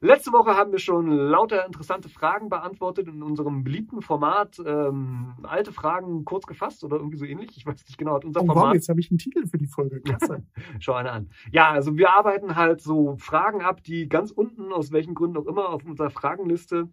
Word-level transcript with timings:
Letzte 0.00 0.32
Woche 0.32 0.56
haben 0.56 0.72
wir 0.72 0.78
schon 0.78 1.08
lauter 1.10 1.64
interessante 1.66 2.08
Fragen 2.08 2.48
beantwortet 2.48 3.08
in 3.08 3.22
unserem 3.22 3.64
beliebten 3.64 4.02
Format. 4.02 4.60
Ähm, 4.64 5.34
alte 5.42 5.72
Fragen 5.72 6.24
kurz 6.24 6.46
gefasst 6.46 6.84
oder 6.84 6.96
irgendwie 6.96 7.16
so 7.16 7.24
ähnlich. 7.24 7.56
Ich 7.56 7.66
weiß 7.66 7.84
nicht 7.86 7.98
genau, 7.98 8.14
hat 8.14 8.24
unser 8.24 8.42
Oh, 8.42 8.46
Format. 8.46 8.64
wow, 8.66 8.74
jetzt 8.74 8.88
habe 8.88 9.00
ich 9.00 9.10
einen 9.10 9.18
Titel 9.18 9.46
für 9.46 9.58
die 9.58 9.66
Folge. 9.66 10.00
Klasse. 10.02 10.42
Schau 10.80 10.94
eine 10.94 11.12
an. 11.12 11.30
Ja, 11.50 11.70
also 11.70 11.96
wir 11.96 12.10
arbeiten 12.12 12.56
halt 12.56 12.80
so 12.80 13.16
Fragen 13.18 13.62
ab, 13.62 13.82
die 13.82 14.08
ganz 14.08 14.30
unten, 14.30 14.72
aus 14.72 14.92
welchen 14.92 15.14
Gründen 15.14 15.36
auch 15.38 15.46
immer, 15.46 15.70
auf 15.70 15.84
unserer 15.84 16.10
Fragenliste 16.10 16.88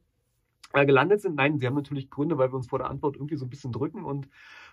äh, 0.74 0.86
gelandet 0.86 1.22
sind. 1.22 1.36
Nein, 1.36 1.60
sie 1.60 1.68
haben 1.68 1.76
natürlich 1.76 2.10
Gründe, 2.10 2.38
weil 2.38 2.52
wir 2.52 2.56
uns 2.56 2.68
vor 2.68 2.80
der 2.80 2.90
Antwort 2.90 3.16
irgendwie 3.16 3.36
so 3.36 3.46
ein 3.46 3.50
bisschen 3.50 3.72
drücken 3.72 4.04
und 4.04 4.28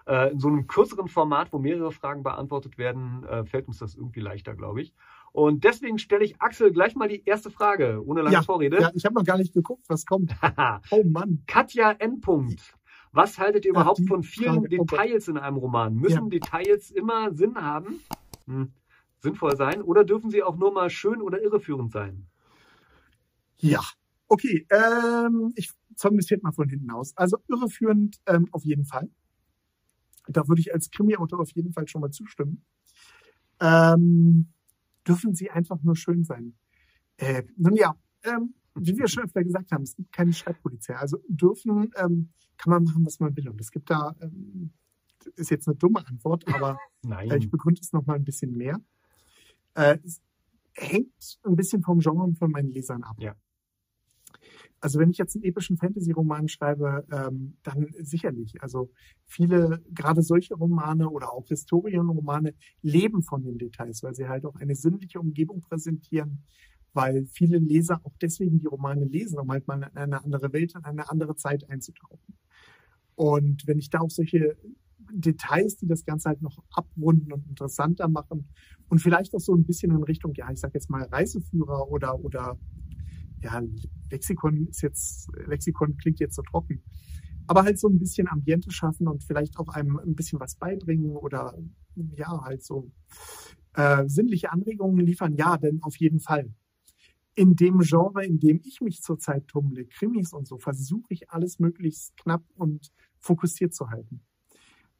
äh, 0.06 0.32
in 0.32 0.38
so 0.40 0.48
einem 0.48 0.66
kürzeren 0.66 1.08
Format, 1.08 1.52
wo 1.52 1.58
mehrere 1.58 1.92
Fragen 1.92 2.22
beantwortet 2.22 2.78
werden, 2.78 3.24
äh, 3.24 3.44
fällt 3.44 3.68
uns 3.68 3.78
das 3.78 3.94
irgendwie 3.96 4.20
leichter, 4.20 4.54
glaube 4.54 4.80
ich. 4.80 4.94
Und 5.32 5.64
deswegen 5.64 5.98
stelle 5.98 6.24
ich 6.24 6.40
Axel 6.40 6.72
gleich 6.72 6.96
mal 6.96 7.08
die 7.08 7.24
erste 7.24 7.50
Frage, 7.50 8.02
ohne 8.04 8.22
lange 8.22 8.42
Vorrede. 8.42 8.80
ja, 8.80 8.90
ich 8.94 9.04
habe 9.04 9.14
noch 9.14 9.24
gar 9.24 9.38
nicht 9.38 9.54
geguckt, 9.54 9.84
was 9.88 10.04
kommt. 10.06 10.34
Oh 10.90 11.04
Mann. 11.04 11.42
Katja 11.46 11.92
N. 11.92 12.20
Punkt. 12.20 12.74
Was 13.12 13.38
haltet 13.38 13.64
ihr 13.64 13.72
Ach, 13.74 13.82
überhaupt 13.82 14.06
von 14.06 14.22
vielen 14.22 14.62
Frage. 14.62 14.78
Oh. 14.78 14.84
Details 14.84 15.28
in 15.28 15.36
einem 15.36 15.56
Roman? 15.56 15.94
Müssen 15.94 16.30
Details 16.30 16.90
immer 16.90 17.32
Sinn 17.32 17.56
haben? 17.56 18.00
Hm. 18.46 18.72
Sinnvoll 19.18 19.56
sein? 19.56 19.82
Oder 19.82 20.04
dürfen 20.04 20.30
sie 20.30 20.42
auch 20.42 20.56
nur 20.56 20.72
mal 20.72 20.90
schön 20.90 21.20
oder 21.20 21.42
irreführend 21.42 21.92
sein? 21.92 22.26
Ja. 23.58 23.80
Okay, 24.28 24.66
ähm, 24.70 25.52
ich 25.56 25.70
zäume 25.96 26.16
das 26.18 26.26
Pferd 26.26 26.42
mal 26.42 26.52
von 26.52 26.68
hinten 26.68 26.90
aus. 26.90 27.16
Also 27.16 27.38
irreführend 27.48 28.20
ähm, 28.26 28.48
auf 28.52 28.64
jeden 28.64 28.84
Fall. 28.84 29.10
Da 30.28 30.46
würde 30.48 30.60
ich 30.60 30.72
als 30.72 30.90
Krimi-Autor 30.90 31.40
auf 31.40 31.50
jeden 31.52 31.72
Fall 31.72 31.88
schon 31.88 32.00
mal 32.00 32.10
zustimmen. 32.10 32.64
Ähm, 33.60 34.52
dürfen 35.10 35.34
sie 35.34 35.50
einfach 35.50 35.82
nur 35.82 35.96
schön 35.96 36.24
sein. 36.24 36.54
Äh, 37.16 37.42
nun 37.56 37.74
ja, 37.74 37.94
ähm, 38.24 38.54
wie 38.74 38.96
wir 38.96 39.08
schon 39.08 39.24
öfter 39.24 39.42
gesagt 39.42 39.72
haben, 39.72 39.82
es 39.82 39.96
gibt 39.96 40.12
keine 40.12 40.32
Schreibpolizei. 40.32 40.96
Also 40.96 41.18
dürfen 41.28 41.90
ähm, 41.96 42.30
kann 42.56 42.70
man 42.70 42.84
machen, 42.84 43.04
was 43.04 43.20
man 43.20 43.36
will. 43.36 43.48
Und 43.48 43.60
es 43.60 43.70
gibt 43.70 43.90
da, 43.90 44.14
ähm, 44.20 44.72
das 45.18 45.34
ist 45.34 45.50
jetzt 45.50 45.68
eine 45.68 45.76
dumme 45.76 46.06
Antwort, 46.06 46.46
aber 46.48 46.78
äh, 47.10 47.36
ich 47.36 47.50
begründe 47.50 47.80
es 47.82 47.92
noch 47.92 48.06
mal 48.06 48.14
ein 48.14 48.24
bisschen 48.24 48.56
mehr. 48.56 48.80
Äh, 49.74 49.98
es 50.04 50.22
hängt 50.74 51.38
ein 51.44 51.56
bisschen 51.56 51.82
vom 51.82 51.98
Genre 51.98 52.22
und 52.22 52.38
von 52.38 52.50
meinen 52.50 52.70
Lesern 52.70 53.02
ab. 53.02 53.16
Ja. 53.18 53.34
Also 54.80 54.98
wenn 54.98 55.10
ich 55.10 55.18
jetzt 55.18 55.36
einen 55.36 55.44
epischen 55.44 55.76
Fantasy-Roman 55.76 56.48
schreibe, 56.48 57.04
ähm, 57.12 57.56
dann 57.62 57.88
sicherlich. 57.98 58.62
Also 58.62 58.90
viele, 59.26 59.82
gerade 59.92 60.22
solche 60.22 60.54
Romane 60.54 61.08
oder 61.10 61.32
auch 61.32 61.46
Historienromane 61.48 62.54
leben 62.82 63.22
von 63.22 63.42
den 63.42 63.58
Details, 63.58 64.02
weil 64.02 64.14
sie 64.14 64.28
halt 64.28 64.46
auch 64.46 64.56
eine 64.56 64.74
sinnliche 64.74 65.20
Umgebung 65.20 65.60
präsentieren, 65.60 66.44
weil 66.94 67.26
viele 67.26 67.58
Leser 67.58 68.00
auch 68.04 68.16
deswegen 68.22 68.58
die 68.58 68.66
Romane 68.66 69.04
lesen, 69.04 69.38
um 69.38 69.50
halt 69.50 69.68
mal 69.68 69.82
in 69.82 69.96
eine 69.96 70.24
andere 70.24 70.52
Welt, 70.52 70.74
in 70.74 70.84
eine 70.84 71.10
andere 71.10 71.36
Zeit 71.36 71.68
einzutauchen. 71.68 72.38
Und 73.14 73.66
wenn 73.66 73.78
ich 73.78 73.90
da 73.90 74.00
auch 74.00 74.10
solche 74.10 74.56
Details, 75.12 75.76
die 75.76 75.86
das 75.86 76.04
Ganze 76.04 76.28
halt 76.28 76.42
noch 76.42 76.58
abrunden 76.70 77.32
und 77.32 77.46
interessanter 77.48 78.08
machen 78.08 78.48
und 78.88 79.00
vielleicht 79.00 79.34
auch 79.34 79.40
so 79.40 79.54
ein 79.54 79.64
bisschen 79.64 79.90
in 79.90 80.02
Richtung, 80.02 80.32
ja, 80.34 80.50
ich 80.50 80.60
sag 80.60 80.74
jetzt 80.74 80.88
mal 80.88 81.02
Reiseführer 81.02 81.88
oder, 81.90 82.18
oder 82.20 82.58
ja, 83.42 83.62
Lexikon 84.10 84.66
ist 84.68 84.82
jetzt, 84.82 85.28
Lexikon 85.46 85.96
klingt 85.96 86.20
jetzt 86.20 86.36
so 86.36 86.42
trocken. 86.42 86.82
Aber 87.46 87.64
halt 87.64 87.78
so 87.78 87.88
ein 87.88 87.98
bisschen 87.98 88.28
Ambiente 88.28 88.70
schaffen 88.70 89.08
und 89.08 89.24
vielleicht 89.24 89.58
auch 89.58 89.68
einem 89.68 89.98
ein 89.98 90.14
bisschen 90.14 90.38
was 90.38 90.56
beibringen 90.56 91.16
oder 91.16 91.58
ja, 92.16 92.42
halt 92.42 92.62
so 92.62 92.90
äh, 93.74 94.08
sinnliche 94.08 94.52
Anregungen 94.52 95.04
liefern, 95.04 95.34
ja, 95.34 95.56
denn 95.56 95.82
auf 95.82 95.96
jeden 95.96 96.20
Fall. 96.20 96.52
In 97.34 97.56
dem 97.56 97.78
Genre, 97.80 98.24
in 98.24 98.38
dem 98.38 98.60
ich 98.64 98.80
mich 98.80 99.02
zurzeit 99.02 99.48
tummle, 99.48 99.86
Krimis 99.86 100.32
und 100.32 100.46
so, 100.46 100.58
versuche 100.58 101.06
ich 101.08 101.30
alles 101.30 101.58
möglichst 101.58 102.16
knapp 102.16 102.44
und 102.54 102.92
fokussiert 103.18 103.74
zu 103.74 103.90
halten. 103.90 104.20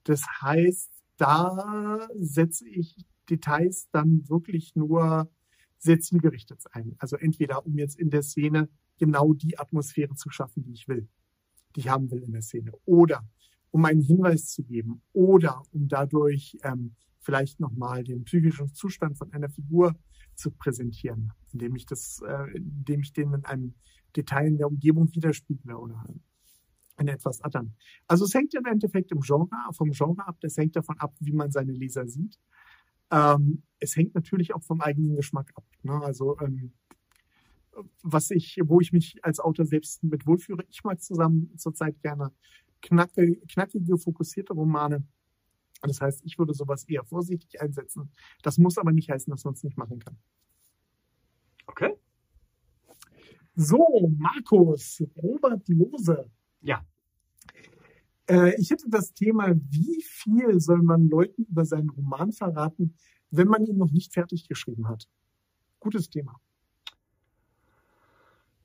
Das 0.05 0.25
heißt, 0.41 0.91
da 1.17 2.09
setze 2.19 2.69
ich 2.69 3.05
Details 3.29 3.89
dann 3.93 4.29
wirklich 4.29 4.75
nur 4.75 5.31
sehr 5.81 5.99
zielgerichtet 5.99 6.63
ein. 6.73 6.95
Also 6.99 7.17
entweder 7.17 7.67
um 7.67 7.77
jetzt 7.77 7.99
in 7.99 8.11
der 8.11 8.23
Szene 8.23 8.69
genau 8.99 9.33
die 9.33 9.59
Atmosphäre 9.59 10.15
zu 10.15 10.31
schaffen, 10.31 10.63
die 10.63 10.73
ich 10.73 10.87
will, 10.87 11.09
die 11.75 11.81
ich 11.81 11.89
haben 11.89 12.11
will 12.11 12.23
in 12.23 12.33
der 12.33 12.43
Szene, 12.43 12.73
oder 12.85 13.27
um 13.71 13.85
einen 13.85 14.03
Hinweis 14.03 14.49
zu 14.51 14.63
geben, 14.63 15.03
oder 15.13 15.63
um 15.73 15.89
dadurch 15.89 16.59
ähm, 16.63 16.95
vielleicht 17.21 17.61
nochmal 17.61 18.05
den 18.05 18.25
psychischen 18.25 18.73
Zustand 18.75 19.17
von 19.17 19.33
einer 19.33 19.49
Figur 19.49 19.97
zu 20.35 20.51
präsentieren, 20.51 21.33
indem 21.53 21.77
ich 21.77 21.87
das, 21.87 22.21
äh, 22.27 22.57
indem 22.57 23.01
ich 23.01 23.13
den 23.13 23.33
in 23.33 23.45
einem 23.45 23.75
Detail 24.17 24.49
in 24.49 24.59
der 24.59 24.67
Umgebung 24.67 25.13
widerspiegle 25.15 25.79
oder 25.79 26.05
in 26.99 27.09
etwas 27.09 27.41
anderen. 27.41 27.75
Also 28.07 28.25
es 28.25 28.35
hängt 28.35 28.55
im 28.55 28.67
Endeffekt 28.67 29.11
im 29.13 29.21
Genre, 29.21 29.49
vom 29.73 29.91
Genre 29.93 30.27
ab, 30.27 30.37
das 30.41 30.57
hängt 30.57 30.77
davon 30.77 30.99
ab, 30.99 31.15
wie 31.21 31.33
man 31.33 31.51
seine 31.51 31.73
Leser 31.73 32.07
sieht. 32.07 32.39
Ähm, 33.11 33.63
es 33.79 33.97
hängt 33.97 34.15
natürlich 34.15 34.55
auch 34.55 34.63
vom 34.63 34.81
eigenen 34.81 35.17
Geschmack 35.17 35.51
ab. 35.55 35.65
Ne? 35.83 36.01
Also 36.03 36.39
ähm, 36.41 36.73
was 38.03 38.31
ich, 38.31 38.59
wo 38.65 38.81
ich 38.81 38.93
mich 38.93 39.25
als 39.25 39.41
Autor 39.41 39.65
selbst 39.65 40.03
mit 40.03 40.27
wohlführe. 40.27 40.65
Ich 40.69 40.85
mag 40.85 41.01
zusammen 41.01 41.57
zurzeit 41.57 42.01
gerne 42.03 42.33
knacke, 42.83 43.37
knackige, 43.49 43.97
fokussierte 43.99 44.53
Romane. 44.53 45.05
Das 45.83 46.01
heißt, 46.01 46.25
ich 46.25 46.39
würde 46.39 46.53
sowas 46.53 46.85
eher 46.85 47.05
vorsichtig 47.05 47.61
einsetzen. 47.61 48.11
Das 48.43 48.59
muss 48.59 48.77
aber 48.77 48.93
nicht 48.93 49.11
heißen, 49.11 49.31
dass 49.31 49.45
man 49.45 49.55
es 49.55 49.63
nicht 49.63 49.79
machen 49.79 49.99
kann. 49.99 50.19
Okay. 51.67 51.95
So, 53.55 54.13
Markus, 54.19 55.03
Robert 55.17 55.67
Lose. 55.69 56.31
Ja. 56.61 56.85
Äh, 58.31 58.55
ich 58.61 58.71
hätte 58.71 58.89
das 58.89 59.13
Thema, 59.13 59.55
wie 59.55 60.03
viel 60.03 60.61
soll 60.61 60.83
man 60.83 61.09
Leuten 61.09 61.45
über 61.45 61.65
seinen 61.65 61.91
Roman 61.91 62.33
verraten, 62.33 62.95
wenn 63.31 63.49
man 63.49 63.67
ihn 63.67 63.77
noch 63.77 63.91
nicht 63.91 64.13
fertig 64.13 64.49
geschrieben 64.49 64.89
hat? 64.89 65.09
Gutes 65.81 66.11
Thema. 66.11 66.41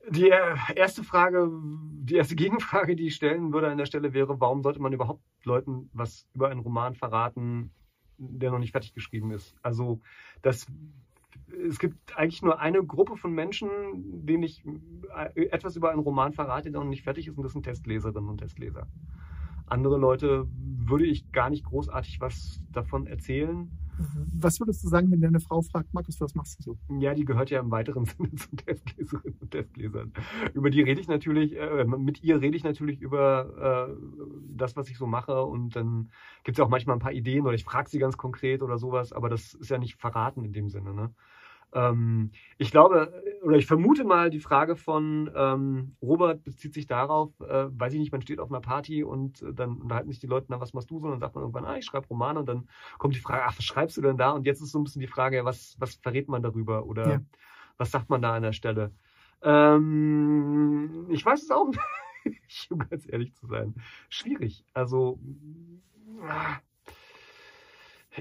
Die 0.08 0.30
äh, 0.30 0.56
erste 0.76 1.02
Frage, 1.02 1.50
die 1.50 2.14
erste 2.14 2.36
Gegenfrage, 2.36 2.94
die 2.94 3.08
ich 3.08 3.16
stellen 3.16 3.52
würde 3.52 3.68
an 3.68 3.78
der 3.78 3.86
Stelle 3.86 4.12
wäre, 4.12 4.40
warum 4.40 4.62
sollte 4.62 4.80
man 4.80 4.92
überhaupt 4.92 5.24
Leuten 5.42 5.90
was 5.92 6.28
über 6.32 6.48
einen 6.48 6.60
Roman 6.60 6.94
verraten, 6.94 7.72
der 8.18 8.52
noch 8.52 8.60
nicht 8.60 8.70
fertig 8.70 8.94
geschrieben 8.94 9.32
ist? 9.32 9.56
Also 9.62 10.00
das 10.42 10.66
es 11.68 11.78
gibt 11.78 12.16
eigentlich 12.16 12.42
nur 12.42 12.60
eine 12.60 12.84
Gruppe 12.84 13.16
von 13.16 13.32
Menschen, 13.32 13.68
denen 14.26 14.42
ich 14.42 14.64
äh, 15.34 15.46
etwas 15.46 15.76
über 15.76 15.90
einen 15.90 16.00
Roman 16.00 16.32
verrate, 16.32 16.70
der 16.70 16.80
noch 16.80 16.88
nicht 16.88 17.04
fertig 17.04 17.28
ist, 17.28 17.36
und 17.36 17.44
das 17.44 17.52
sind 17.52 17.62
Testleserinnen 17.62 18.28
und 18.28 18.38
Testleser. 18.38 18.86
Andere 19.66 19.98
Leute 19.98 20.46
würde 20.88 21.06
ich 21.06 21.32
gar 21.32 21.50
nicht 21.50 21.64
großartig 21.64 22.20
was 22.20 22.60
davon 22.72 23.06
erzählen. 23.06 23.70
Was 24.38 24.60
würdest 24.60 24.84
du 24.84 24.88
sagen, 24.88 25.10
wenn 25.10 25.20
deine 25.20 25.40
Frau 25.40 25.62
fragt, 25.62 25.94
Markus, 25.94 26.20
was 26.20 26.34
machst 26.34 26.58
du 26.58 26.62
so? 26.62 26.78
Ja, 27.00 27.14
die 27.14 27.24
gehört 27.24 27.50
ja 27.50 27.60
im 27.60 27.70
weiteren 27.70 28.04
Sinne 28.04 28.34
zu 28.34 28.54
Testleserinnen 28.56 29.38
und 29.40 29.50
Testlesern. 29.50 30.12
Über 30.52 30.70
die 30.70 30.82
rede 30.82 31.00
ich 31.00 31.08
natürlich, 31.08 31.56
äh, 31.56 31.84
mit 31.84 32.22
ihr 32.22 32.40
rede 32.40 32.56
ich 32.56 32.64
natürlich 32.64 33.00
über 33.00 33.88
äh, 33.88 33.94
das, 34.50 34.76
was 34.76 34.90
ich 34.90 34.98
so 34.98 35.06
mache. 35.06 35.42
Und 35.44 35.76
dann 35.76 36.10
gibt 36.44 36.56
es 36.56 36.58
ja 36.58 36.64
auch 36.64 36.70
manchmal 36.70 36.96
ein 36.96 37.00
paar 37.00 37.12
Ideen 37.12 37.46
oder 37.46 37.54
ich 37.54 37.64
frage 37.64 37.88
sie 37.88 37.98
ganz 37.98 38.16
konkret 38.16 38.62
oder 38.62 38.78
sowas, 38.78 39.12
aber 39.12 39.28
das 39.28 39.54
ist 39.54 39.70
ja 39.70 39.78
nicht 39.78 39.98
verraten 39.98 40.44
in 40.44 40.52
dem 40.52 40.68
Sinne. 40.68 40.92
Ne? 40.92 41.14
Ähm, 41.72 42.30
ich 42.58 42.70
glaube, 42.70 43.12
oder 43.42 43.56
ich 43.56 43.66
vermute 43.66 44.04
mal, 44.04 44.30
die 44.30 44.40
Frage 44.40 44.76
von 44.76 45.30
ähm, 45.34 45.96
Robert 46.02 46.42
bezieht 46.44 46.74
sich 46.74 46.86
darauf, 46.86 47.38
äh, 47.40 47.66
weiß 47.70 47.92
ich 47.94 47.98
nicht, 48.00 48.12
man 48.12 48.22
steht 48.22 48.40
auf 48.40 48.50
einer 48.50 48.60
Party 48.60 49.04
und 49.04 49.42
äh, 49.42 49.52
dann 49.52 49.76
unterhalten 49.80 50.10
sich 50.10 50.20
die 50.20 50.26
Leute, 50.26 50.46
na, 50.48 50.60
was 50.60 50.72
machst 50.74 50.90
du 50.90 50.98
so? 51.00 51.06
Und 51.06 51.12
dann 51.12 51.20
sagt 51.20 51.34
man 51.34 51.42
irgendwann, 51.42 51.64
ah, 51.66 51.76
ich 51.76 51.84
schreibe 51.84 52.08
Romane 52.08 52.40
und 52.40 52.46
dann 52.48 52.68
kommt 52.98 53.14
die 53.14 53.20
Frage, 53.20 53.42
ach, 53.44 53.58
was 53.58 53.64
schreibst 53.64 53.96
du 53.96 54.02
denn 54.02 54.16
da? 54.16 54.30
Und 54.30 54.46
jetzt 54.46 54.60
ist 54.62 54.72
so 54.72 54.78
ein 54.78 54.84
bisschen 54.84 55.00
die 55.00 55.06
Frage, 55.08 55.36
ja, 55.36 55.44
was, 55.44 55.76
was 55.78 55.96
verrät 55.96 56.28
man 56.28 56.42
darüber 56.42 56.86
oder 56.86 57.04
Ja. 57.12 57.20
was 57.78 57.90
sagt 57.90 58.08
man 58.10 58.22
da 58.22 58.34
an 58.34 58.42
der 58.42 58.52
Stelle? 58.52 58.92
Ähm, 59.42 61.06
ich 61.10 61.24
weiß 61.24 61.42
es 61.42 61.50
auch 61.50 61.70
nicht, 62.24 62.70
um 62.70 62.78
ganz 62.78 63.06
ehrlich 63.08 63.34
zu 63.34 63.46
sein. 63.46 63.74
Schwierig. 64.08 64.64
Also, 64.72 65.18
ah, 66.22 66.58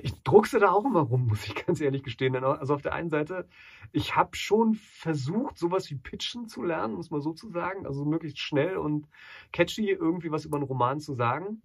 ich 0.01 0.13
druckse 0.24 0.59
da 0.59 0.71
auch 0.71 0.86
immer 0.86 1.01
rum, 1.01 1.27
muss 1.27 1.45
ich 1.47 1.56
ganz 1.65 1.80
ehrlich 1.81 2.03
gestehen. 2.03 2.36
Also 2.36 2.74
auf 2.74 2.81
der 2.81 2.94
einen 2.94 3.09
Seite, 3.09 3.47
ich 3.92 4.15
habe 4.15 4.36
schon 4.36 4.75
versucht, 4.75 5.57
sowas 5.57 5.89
wie 5.89 5.95
Pitchen 5.95 6.47
zu 6.47 6.63
lernen, 6.63 6.95
muss 6.95 7.12
man 7.12 7.21
so 7.21 7.33
zu 7.33 7.50
sagen. 7.50 7.86
Also 7.86 8.06
möglichst 8.06 8.39
schnell 8.39 8.77
und 8.77 9.07
catchy 9.51 9.89
irgendwie 9.89 10.31
was 10.31 10.45
über 10.45 10.57
einen 10.57 10.65
Roman 10.65 11.00
zu 11.00 11.13
sagen. 11.13 11.62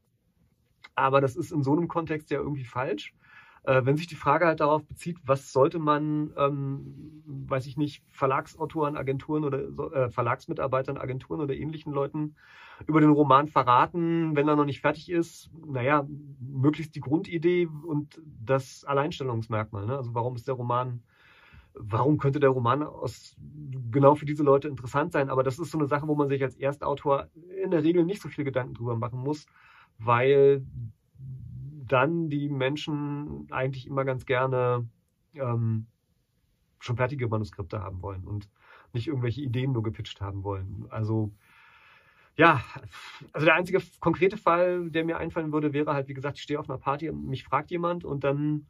Aber 0.95 1.21
das 1.21 1.37
ist 1.37 1.53
in 1.53 1.63
so 1.63 1.73
einem 1.73 1.89
Kontext 1.89 2.31
ja 2.31 2.39
irgendwie 2.39 2.65
falsch. 2.65 3.15
Äh, 3.65 3.85
wenn 3.85 3.97
sich 3.97 4.07
die 4.07 4.15
Frage 4.15 4.47
halt 4.47 4.61
darauf 4.61 4.85
bezieht, 4.85 5.19
was 5.25 5.53
sollte 5.53 5.79
man, 5.79 6.33
ähm, 6.37 7.23
weiß 7.27 7.67
ich 7.67 7.77
nicht, 7.77 8.03
Verlagsautoren, 8.09 8.97
Agenturen 8.97 9.45
oder 9.45 9.93
äh, 9.93 10.11
Verlagsmitarbeitern, 10.11 10.97
Agenturen 10.97 11.41
oder 11.41 11.55
ähnlichen 11.55 11.93
Leuten 11.93 12.37
über 12.87 13.01
den 13.01 13.11
Roman 13.11 13.49
verraten, 13.49 14.35
wenn 14.35 14.49
er 14.49 14.57
noch 14.57 14.65
nicht 14.65 14.81
fertig 14.81 15.11
ist, 15.11 15.51
naja, 15.67 16.07
möglichst 16.41 16.95
die 16.95 17.01
Grundidee 17.01 17.69
und 17.87 18.23
das 18.43 18.85
Alleinstellungsmerkmal. 18.85 19.85
Ne? 19.85 19.97
Also 19.97 20.15
warum 20.15 20.37
ist 20.37 20.49
der 20.49 20.55
Roman, 20.55 21.03
warum 21.75 22.17
könnte 22.17 22.41
der 22.41 22.49
Roman 22.49 22.83
aus, 22.83 23.37
genau 23.91 24.15
für 24.15 24.25
diese 24.25 24.43
Leute 24.43 24.69
interessant 24.69 25.13
sein? 25.13 25.29
Aber 25.29 25.43
das 25.43 25.59
ist 25.59 25.71
so 25.71 25.79
eine 25.79 25.87
Sache, 25.87 26.09
wo 26.09 26.15
man 26.15 26.29
sich 26.29 26.43
als 26.43 26.57
Erstautor 26.57 27.29
in 27.63 27.71
der 27.71 27.85
Regel 27.85 28.05
nicht 28.05 28.23
so 28.23 28.31
viel 28.31 28.45
Gedanken 28.45 28.73
drüber 28.73 28.97
machen 28.97 29.19
muss, 29.19 29.45
weil 29.99 30.65
dann 31.93 32.29
die 32.29 32.49
Menschen 32.49 33.47
eigentlich 33.51 33.87
immer 33.87 34.05
ganz 34.05 34.27
gerne 34.27 34.89
ähm, 35.35 35.87
schon 36.79 36.97
fertige 36.97 37.29
Manuskripte 37.29 37.83
haben 37.83 38.03
wollen 38.03 38.27
und 38.27 38.49
nicht 38.93 39.09
irgendwelche 39.09 39.43
Ideen 39.43 39.73
nur 39.73 39.83
gepitcht 39.83 40.21
haben 40.21 40.43
wollen. 40.43 40.87
Also 40.91 41.33
ja, 42.37 42.63
also 43.33 43.45
der 43.45 43.55
einzige 43.55 43.83
konkrete 44.01 44.37
Fall, 44.37 44.91
der 44.91 45.05
mir 45.05 45.19
einfallen 45.19 45.53
würde, 45.53 45.73
wäre 45.73 45.93
halt, 45.93 46.09
wie 46.09 46.15
gesagt, 46.15 46.39
ich 46.39 46.43
stehe 46.43 46.59
auf 46.59 46.71
einer 46.71 46.79
Party 46.79 47.11
und 47.11 47.27
mich 47.27 47.45
fragt 47.45 47.71
jemand 47.71 48.05
und 48.05 48.25
dann 48.25 48.67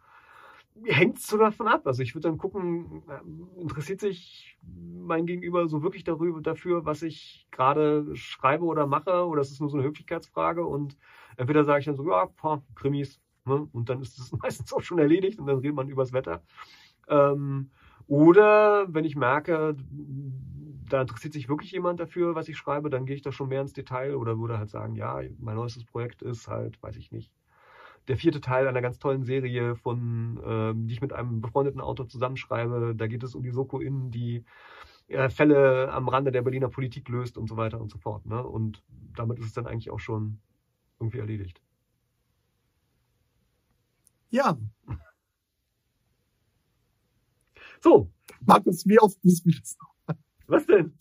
hängt 0.85 1.19
es 1.19 1.27
so 1.27 1.37
davon 1.37 1.69
ab. 1.69 1.87
Also 1.87 2.03
ich 2.03 2.15
würde 2.15 2.29
dann 2.29 2.39
gucken, 2.39 3.03
äh, 3.09 3.61
interessiert 3.61 4.01
sich 4.01 4.59
mein 4.63 5.27
Gegenüber 5.27 5.69
so 5.69 5.83
wirklich 5.83 6.05
darüber, 6.05 6.41
dafür, 6.41 6.85
was 6.85 7.03
ich 7.03 7.47
gerade 7.51 8.17
schreibe 8.17 8.65
oder 8.65 8.87
mache, 8.87 9.27
oder 9.27 9.43
ist 9.43 9.51
es 9.51 9.61
nur 9.61 9.69
so 9.69 9.77
eine 9.77 9.87
Höflichkeitsfrage? 9.87 10.65
Und 10.65 10.97
entweder 11.41 11.65
sage 11.65 11.81
ich 11.81 11.87
dann 11.87 11.97
so, 11.97 12.09
ja, 12.09 12.27
paar 12.27 12.63
Krimis, 12.75 13.19
ne? 13.47 13.67
und 13.73 13.89
dann 13.89 14.03
ist 14.03 14.19
es 14.19 14.31
meistens 14.43 14.73
auch 14.73 14.83
schon 14.83 14.99
erledigt 14.99 15.39
und 15.39 15.47
dann 15.47 15.59
redet 15.59 15.75
man 15.75 15.89
übers 15.89 16.13
Wetter. 16.13 16.43
Ähm, 17.09 17.71
oder 18.07 18.93
wenn 18.93 19.05
ich 19.05 19.17
merke, 19.17 19.77
da 20.89 21.01
interessiert 21.01 21.33
sich 21.33 21.49
wirklich 21.49 21.73
jemand 21.73 21.99
dafür, 21.99 22.35
was 22.35 22.49
ich 22.49 22.59
schreibe, 22.59 22.91
dann 22.91 23.07
gehe 23.07 23.17
ich 23.17 23.23
da 23.23 23.33
schon 23.33 23.49
mehr 23.49 23.63
ins 23.63 23.73
Detail 23.73 24.17
oder 24.17 24.39
würde 24.39 24.59
halt 24.59 24.71
sagen, 24.71 24.97
ja, 24.97 25.21
mein 25.39 25.55
neuestes 25.55 25.85
Projekt 25.85 26.21
ist 26.21 26.49
halt, 26.49 26.83
weiß 26.83 26.97
ich 26.97 27.11
nicht, 27.11 27.33
der 28.09 28.17
vierte 28.17 28.41
Teil 28.41 28.67
einer 28.67 28.83
ganz 28.83 28.99
tollen 28.99 29.23
Serie 29.23 29.77
von, 29.77 30.41
ähm, 30.45 30.89
die 30.89 30.95
ich 30.95 31.01
mit 31.01 31.13
einem 31.13 31.41
befreundeten 31.41 31.81
Autor 31.81 32.09
zusammenschreibe. 32.09 32.95
Da 32.97 33.07
geht 33.07 33.23
es 33.23 33.35
um 33.35 33.43
die 33.43 33.53
Soko 33.53 33.79
In, 33.79 34.11
die 34.11 34.45
äh, 35.09 35.29
Fälle 35.29 35.93
am 35.93 36.09
Rande 36.09 36.33
der 36.33 36.43
Berliner 36.43 36.69
Politik 36.69 37.09
löst 37.09 37.39
und 37.39 37.49
so 37.49 37.57
weiter 37.57 37.81
und 37.81 37.91
so 37.91 37.99
fort. 37.99 38.27
Ne? 38.27 38.43
Und 38.43 38.83
damit 39.15 39.39
ist 39.39 39.47
es 39.47 39.53
dann 39.53 39.67
eigentlich 39.67 39.91
auch 39.91 40.01
schon 40.01 40.41
irgendwie 41.01 41.19
erledigt. 41.19 41.61
Ja. 44.31 44.57
So. 47.83 48.11
Markus, 48.45 48.87
wie 48.87 49.01
oft 49.01 49.25
müssen 49.25 49.47
wir 49.47 49.59
das 49.59 49.79
noch? 49.79 50.15
Was 50.49 50.67
denn? 50.67 50.93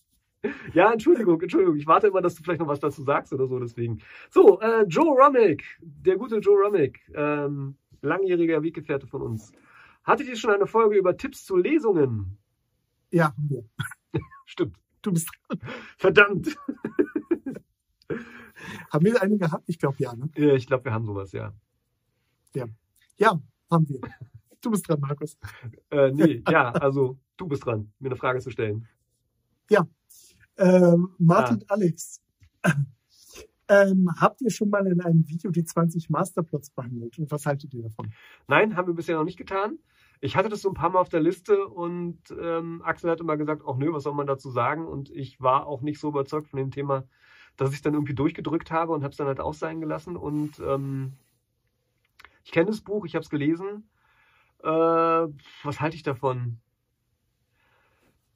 Ja, 0.73 0.93
Entschuldigung, 0.93 1.41
Entschuldigung. 1.41 1.75
Ich 1.75 1.87
warte 1.87 2.07
immer, 2.07 2.21
dass 2.21 2.35
du 2.35 2.43
vielleicht 2.43 2.61
noch 2.61 2.67
was 2.67 2.79
dazu 2.79 3.03
sagst 3.03 3.33
oder 3.33 3.47
so, 3.47 3.59
deswegen. 3.59 3.99
So, 4.29 4.61
äh, 4.61 4.83
Joe 4.83 5.09
Rummick, 5.21 5.65
der 5.81 6.15
gute 6.15 6.37
Joe 6.37 6.63
Rummick, 6.63 7.01
ähm, 7.13 7.75
langjähriger 8.01 8.63
Weggefährte 8.63 9.07
von 9.07 9.21
uns. 9.21 9.51
Hattet 10.05 10.29
ihr 10.29 10.37
schon 10.37 10.51
eine 10.51 10.67
Folge 10.67 10.97
über 10.97 11.17
Tipps 11.17 11.43
zu 11.45 11.57
Lesungen? 11.57 12.37
Ja, 13.11 13.35
Stimmt. 14.45 14.77
Du 15.01 15.11
bist 15.11 15.29
dran. 15.47 15.59
Verdammt. 15.97 16.57
Haben 18.91 19.05
wir 19.05 19.21
eine 19.21 19.37
gehabt? 19.37 19.63
Ich 19.67 19.79
glaube 19.79 19.97
ja, 19.99 20.15
ne? 20.15 20.29
Ja, 20.35 20.53
ich 20.53 20.67
glaube, 20.67 20.85
wir 20.85 20.93
haben 20.93 21.05
sowas, 21.05 21.31
ja. 21.31 21.53
Ja, 23.17 23.39
haben 23.69 23.87
wir. 23.89 23.99
Du 24.61 24.71
bist 24.71 24.87
dran, 24.87 24.99
Markus. 24.99 25.37
Äh, 25.91 26.11
nee, 26.11 26.43
ja, 26.47 26.71
also 26.71 27.17
du 27.37 27.47
bist 27.47 27.65
dran, 27.65 27.91
mir 27.99 28.09
eine 28.09 28.15
Frage 28.15 28.39
zu 28.39 28.51
stellen. 28.51 28.87
Ähm, 30.59 31.15
Martin 31.17 31.63
Alex. 31.67 32.21
Ähm, 33.71 34.09
habt 34.19 34.41
ihr 34.41 34.49
schon 34.49 34.71
mal 34.71 34.87
in 34.87 34.99
einem 34.99 35.27
Video 35.27 35.51
die 35.51 35.63
20 35.63 36.09
Masterplots 36.09 36.71
behandelt? 36.71 37.19
Und 37.19 37.29
was 37.29 37.45
haltet 37.45 37.71
ihr 37.75 37.83
davon? 37.83 38.11
Nein, 38.47 38.75
haben 38.75 38.87
wir 38.87 38.95
bisher 38.95 39.15
noch 39.15 39.25
nicht 39.25 39.37
getan. 39.37 39.77
Ich 40.21 40.35
hatte 40.35 40.49
das 40.49 40.63
so 40.63 40.69
ein 40.69 40.73
paar 40.73 40.89
Mal 40.89 40.99
auf 40.99 41.09
der 41.09 41.19
Liste 41.19 41.67
und 41.67 42.17
ähm, 42.41 42.81
Axel 42.83 43.11
hat 43.11 43.19
immer 43.19 43.37
gesagt, 43.37 43.61
ach 43.67 43.77
nö, 43.77 43.93
was 43.93 44.01
soll 44.01 44.15
man 44.15 44.25
dazu 44.25 44.49
sagen? 44.49 44.87
Und 44.87 45.11
ich 45.11 45.39
war 45.39 45.67
auch 45.67 45.83
nicht 45.83 45.99
so 45.99 46.07
überzeugt 46.09 46.47
von 46.47 46.57
dem 46.57 46.71
Thema, 46.71 47.03
dass 47.59 47.73
ich 47.73 47.81
dann 47.81 47.93
irgendwie 47.93 48.13
durchgedrückt 48.13 48.71
habe 48.71 48.93
und 48.93 49.03
habe 49.03 49.11
es 49.11 49.17
dann 49.17 49.27
halt 49.27 49.41
auch 49.41 49.53
sein 49.53 49.81
gelassen. 49.81 50.15
Und 50.15 50.59
ähm, 50.59 51.13
ich 52.45 52.51
kenne 52.51 52.67
das 52.67 52.81
Buch, 52.81 53.05
ich 53.05 53.15
habe 53.15 53.23
es 53.23 53.29
gelesen. 53.29 53.89
Äh, 54.63 54.67
was 54.67 55.81
halte 55.81 55.95
ich 55.97 56.03
davon? 56.03 56.59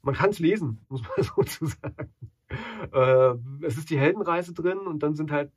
Man 0.02 0.16
kann 0.16 0.32
es 0.32 0.40
lesen, 0.40 0.86
muss 0.90 1.04
man 1.04 1.26
sozusagen. 1.26 2.14
Äh, 2.92 3.36
es 3.66 3.78
ist 3.78 3.90
die 3.90 3.98
Heldenreise 3.98 4.54
drin 4.54 4.80
und 4.80 5.04
dann 5.04 5.16
sind 5.16 5.32
halt, 5.32 5.52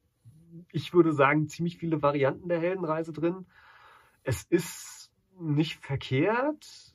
ich 0.71 0.95
würde 0.95 1.13
sagen, 1.13 1.49
ziemlich 1.49 1.77
viele 1.77 2.03
Varianten 2.03 2.49
der 2.49 2.61
Heldenreise 2.61 3.13
drin. 3.13 3.47
Es 4.23 4.45
ist 4.45 5.11
nicht 5.41 5.85
verkehrt. 5.85 6.95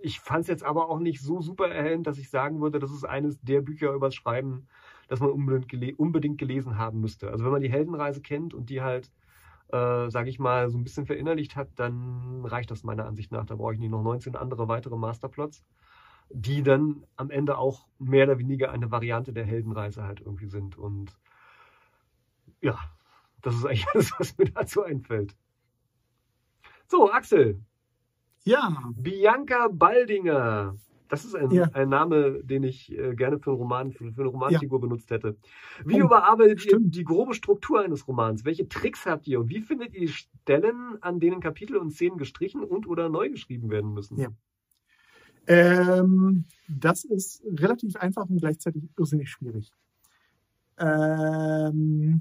Ich 0.00 0.20
fand 0.20 0.42
es 0.42 0.48
jetzt 0.48 0.64
aber 0.64 0.88
auch 0.88 1.00
nicht 1.00 1.20
so 1.20 1.40
super 1.40 1.68
erhellend, 1.68 2.06
dass 2.06 2.18
ich 2.18 2.30
sagen 2.30 2.60
würde, 2.60 2.78
das 2.78 2.92
ist 2.92 3.04
eines 3.04 3.40
der 3.40 3.62
Bücher 3.62 3.92
übers 3.92 4.14
Schreiben, 4.14 4.68
das 5.08 5.20
man 5.20 5.30
unbedingt, 5.30 5.68
gele 5.68 5.94
unbedingt 5.96 6.38
gelesen 6.38 6.78
haben 6.78 7.00
müsste. 7.00 7.30
Also 7.30 7.44
wenn 7.44 7.52
man 7.52 7.62
die 7.62 7.70
Heldenreise 7.70 8.20
kennt 8.20 8.54
und 8.54 8.70
die 8.70 8.82
halt 8.82 9.10
äh, 9.68 10.10
sage 10.10 10.30
ich 10.30 10.38
mal, 10.38 10.70
so 10.70 10.78
ein 10.78 10.84
bisschen 10.84 11.06
verinnerlicht 11.06 11.56
hat, 11.56 11.68
dann 11.76 12.44
reicht 12.44 12.70
das 12.70 12.84
meiner 12.84 13.06
Ansicht 13.06 13.32
nach. 13.32 13.44
Da 13.44 13.56
brauche 13.56 13.74
ich 13.74 13.80
nicht 13.80 13.90
noch 13.90 14.02
19 14.02 14.34
andere 14.36 14.68
weitere 14.68 14.96
Masterplots, 14.96 15.64
die 16.30 16.62
dann 16.62 17.04
am 17.16 17.30
Ende 17.30 17.58
auch 17.58 17.86
mehr 17.98 18.24
oder 18.24 18.38
weniger 18.38 18.70
eine 18.72 18.90
Variante 18.90 19.32
der 19.32 19.44
Heldenreise 19.44 20.04
halt 20.04 20.20
irgendwie 20.20 20.46
sind. 20.48 20.78
Und 20.78 21.18
ja, 22.60 22.78
das 23.42 23.56
ist 23.56 23.64
eigentlich 23.66 23.86
alles, 23.94 24.12
was 24.18 24.38
mir 24.38 24.46
dazu 24.46 24.82
einfällt. 24.82 25.36
So, 26.86 27.10
Axel. 27.12 27.60
Ja, 28.44 28.76
Bianca 28.96 29.68
Baldinger. 29.68 30.76
Das 31.08 31.24
ist 31.24 31.34
ein, 31.34 31.50
Ja. 31.50 31.70
ein 31.72 31.88
Name, 31.88 32.42
den 32.44 32.64
ich 32.64 32.92
äh, 32.96 33.14
gerne 33.14 33.38
für 33.38 33.50
einen 33.50 33.58
Roman, 33.60 33.92
für, 33.92 34.12
für 34.12 34.20
eine 34.20 34.30
Romanfigur 34.30 34.78
benutzt 34.80 35.10
hätte. 35.10 35.36
Wie 35.86 36.02
Oh, 36.02 36.06
überarbeitet 36.06 36.58
ihr 36.66 36.70
stimmt. 36.72 36.94
die 36.94 37.04
grobe 37.04 37.32
Struktur 37.34 37.80
eines 37.82 38.06
Romans? 38.06 38.44
Welche 38.44 38.68
Tricks 38.68 39.06
habt 39.06 39.26
ihr 39.26 39.40
und 39.40 39.48
wie 39.48 39.60
findet 39.62 39.94
ihr 39.94 40.00
die 40.00 40.08
Stellen, 40.08 40.98
an 41.02 41.18
denen 41.18 41.40
Kapitel 41.40 41.76
und 41.78 41.92
Szenen 41.92 42.18
gestrichen 42.18 42.62
und 42.62 42.86
oder 42.86 43.08
neu 43.08 43.30
geschrieben 43.30 43.70
werden 43.70 43.94
müssen? 43.94 44.18
Ja. 44.18 44.28
ähm, 45.46 46.44
das 46.68 47.04
ist 47.04 47.42
relativ 47.46 47.96
einfach 47.96 48.26
und 48.28 48.38
gleichzeitig 48.40 48.82
irrsinnig 48.98 49.30
schwierig. 49.30 49.72
Ähm, 50.78 52.20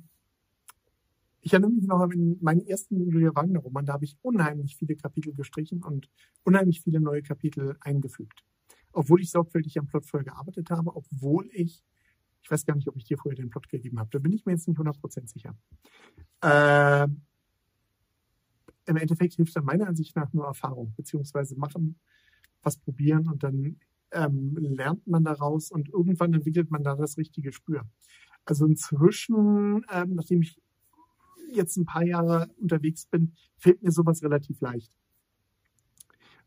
ich 1.48 1.54
erinnere 1.54 1.72
mich 1.72 1.88
noch 1.88 2.02
an 2.02 2.36
meinen 2.42 2.68
ersten 2.68 3.10
Julia 3.10 3.34
Wagner 3.34 3.62
Roman, 3.62 3.86
da 3.86 3.94
habe 3.94 4.04
ich 4.04 4.18
unheimlich 4.22 4.76
viele 4.76 4.98
Kapitel 4.98 5.34
gestrichen 5.34 5.82
und 5.82 6.10
unheimlich 6.44 6.82
viele 6.82 7.00
neue 7.00 7.24
Kapitel 7.24 7.78
eingefügt. 7.80 8.44
Obwohl 8.92 9.22
ich 9.22 9.32
sorgfältig 9.32 9.80
am 9.80 9.88
Plot 9.88 10.06
vorher 10.06 10.26
gearbeitet 10.26 10.70
habe, 10.72 10.94
obwohl 10.94 11.50
ich, 11.54 11.86
ich 12.42 12.52
weiß 12.52 12.66
gar 12.66 12.76
nicht, 12.76 12.90
ob 12.90 12.98
ich 12.98 13.06
dir 13.06 13.18
vorher 13.18 13.38
den 13.38 13.50
Plot 13.50 13.70
gegeben 13.70 13.98
habe, 13.98 14.10
da 14.12 14.20
bin 14.20 14.34
ich 14.34 14.46
mir 14.46 14.52
jetzt 14.52 14.68
nicht 14.68 14.78
100% 14.78 15.30
sicher. 15.30 15.56
Ähm, 16.42 17.22
Im 18.86 18.98
Endeffekt 18.98 19.36
hilft 19.36 19.56
dann 19.56 19.64
meiner 19.64 19.88
Ansicht 19.88 20.18
nach 20.18 20.34
nur 20.34 20.48
Erfahrung, 20.48 20.94
beziehungsweise 20.98 21.56
machen, 21.56 21.98
was 22.62 22.76
probieren 22.76 23.30
und 23.30 23.44
dann 23.44 23.80
ähm, 24.12 24.58
lernt 24.60 25.08
man 25.08 25.24
daraus 25.24 25.72
und 25.72 25.88
irgendwann 25.88 26.34
entwickelt 26.34 26.72
man 26.72 26.84
da 26.84 26.98
das 26.98 27.18
richtige 27.18 27.52
Gespür. 27.52 27.88
Also 28.44 28.66
inzwischen, 28.66 29.86
ähm, 29.90 30.16
nachdem 30.16 30.42
ich 30.42 30.62
jetzt 31.52 31.78
ein 31.78 31.86
paar 31.86 32.06
Jahre 32.06 32.50
unterwegs 32.60 33.06
bin, 33.06 33.34
fällt 33.58 33.82
mir 33.82 33.92
sowas 33.92 34.24
relativ 34.24 34.62
leicht. 34.62 34.92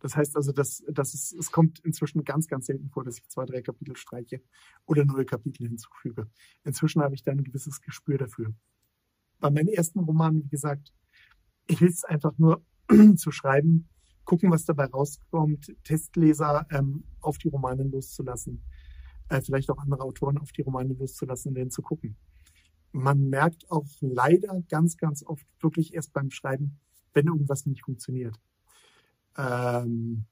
Das 0.00 0.16
heißt 0.16 0.37
also, 0.37 0.52
dass, 0.52 0.83
dass 0.88 1.14
es, 1.14 1.33
es 1.33 1.52
kommt 1.52 1.80
inzwischen 1.80 2.25
ganz, 2.25 2.49
ganz 2.49 2.66
selten 2.66 2.88
vor, 2.88 3.04
dass 3.04 3.19
ich 3.19 3.28
zwei, 3.28 3.45
drei 3.45 3.61
Kapitel 3.61 3.97
streiche 3.97 4.40
oder 4.87 5.04
neue 5.04 5.26
Kapitel 5.26 5.69
hinzufüge. 5.69 6.26
Inzwischen 6.64 7.02
habe 7.02 7.14
ich 7.14 7.23
da 7.23 7.33
ein 7.33 7.45
gewisses 7.45 7.80
Gespür 7.83 8.16
dafür. 8.16 8.54
Bei 9.40 9.50
meinen 9.50 9.69
ersten 9.69 10.00
Romanen, 10.00 10.42
wie 10.45 10.49
gesagt, 10.49 10.92
hilft 11.69 11.97
es 11.97 12.04
einfach 12.04 12.37
nur 12.38 12.64
zu 13.16 13.30
schreiben, 13.30 13.88
gucken, 14.25 14.50
was 14.50 14.64
dabei 14.64 14.87
rauskommt, 14.87 15.75
Testleser 15.85 16.66
ähm, 16.71 17.04
auf 17.21 17.38
die 17.38 17.49
Romane 17.49 17.85
loszulassen, 17.85 18.62
äh, 19.28 19.40
vielleicht 19.40 19.71
auch 19.71 19.78
andere 19.78 20.02
Autoren 20.02 20.38
auf 20.38 20.52
die 20.52 20.62
Romane 20.62 20.95
loszulassen 20.95 21.50
und 21.50 21.59
dann 21.59 21.71
zu 21.71 21.83
gucken. 21.83 22.16
Man 22.92 23.28
merkt 23.28 23.70
auch 23.70 23.87
leider 24.00 24.62
ganz, 24.68 24.97
ganz 24.97 25.23
oft 25.23 25.47
wirklich 25.61 25.94
erst 25.94 26.12
beim 26.12 26.30
Schreiben, 26.30 26.78
wenn 27.12 27.26
irgendwas 27.26 27.66
nicht 27.66 27.85
funktioniert. 27.85 28.37
Ähm, 29.37 30.26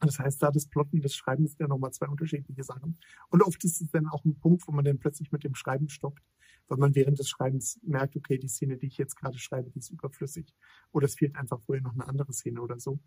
das 0.00 0.18
heißt, 0.18 0.42
da 0.42 0.50
das 0.50 0.66
Plotten 0.66 1.00
des 1.00 1.14
Schreibens 1.14 1.52
sind 1.52 1.60
ja 1.60 1.68
nochmal 1.68 1.92
zwei 1.92 2.08
unterschiedliche 2.08 2.64
Sachen. 2.64 2.98
Und 3.30 3.42
oft 3.42 3.64
ist 3.64 3.80
es 3.80 3.90
dann 3.90 4.08
auch 4.08 4.24
ein 4.24 4.38
Punkt, 4.38 4.66
wo 4.66 4.72
man 4.72 4.84
dann 4.84 4.98
plötzlich 4.98 5.32
mit 5.32 5.42
dem 5.42 5.54
Schreiben 5.54 5.88
stoppt, 5.88 6.22
weil 6.68 6.78
man 6.78 6.94
während 6.94 7.18
des 7.18 7.30
Schreibens 7.30 7.80
merkt, 7.82 8.16
okay, 8.16 8.36
die 8.36 8.48
Szene, 8.48 8.76
die 8.76 8.88
ich 8.88 8.98
jetzt 8.98 9.16
gerade 9.16 9.38
schreibe, 9.38 9.70
die 9.70 9.78
ist 9.78 9.90
überflüssig. 9.90 10.54
Oder 10.92 11.06
es 11.06 11.14
fehlt 11.14 11.36
einfach 11.36 11.60
vorher 11.62 11.82
noch 11.82 11.94
eine 11.94 12.06
andere 12.06 12.32
Szene 12.32 12.60
oder 12.60 12.78
so. 12.78 12.98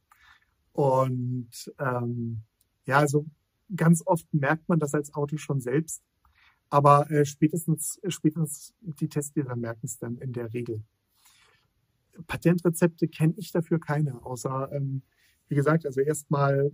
Und 0.72 1.74
ähm, 1.78 2.42
ja, 2.86 2.98
also 2.98 3.28
ganz 3.76 4.02
oft 4.06 4.26
merkt 4.34 4.68
man 4.68 4.80
das 4.80 4.94
als 4.96 5.14
Autor 5.14 5.38
schon 5.38 5.62
selbst, 5.62 6.02
aber 6.70 7.10
äh, 7.12 7.26
spätestens, 7.26 8.00
spätestens 8.08 8.74
die 8.82 9.10
Testleser 9.10 9.56
merken 9.56 9.86
es 9.86 9.98
dann 9.98 10.18
in 10.18 10.34
der 10.34 10.54
Regel. 10.54 10.84
Patentrezepte 12.28 13.08
kenne 13.08 13.34
ich 13.38 13.52
dafür 13.52 13.80
keine, 13.80 14.24
außer 14.26 14.72
ähm, 14.74 15.02
wie 15.48 15.56
gesagt, 15.56 15.86
also 15.86 16.02
erstmal 16.02 16.72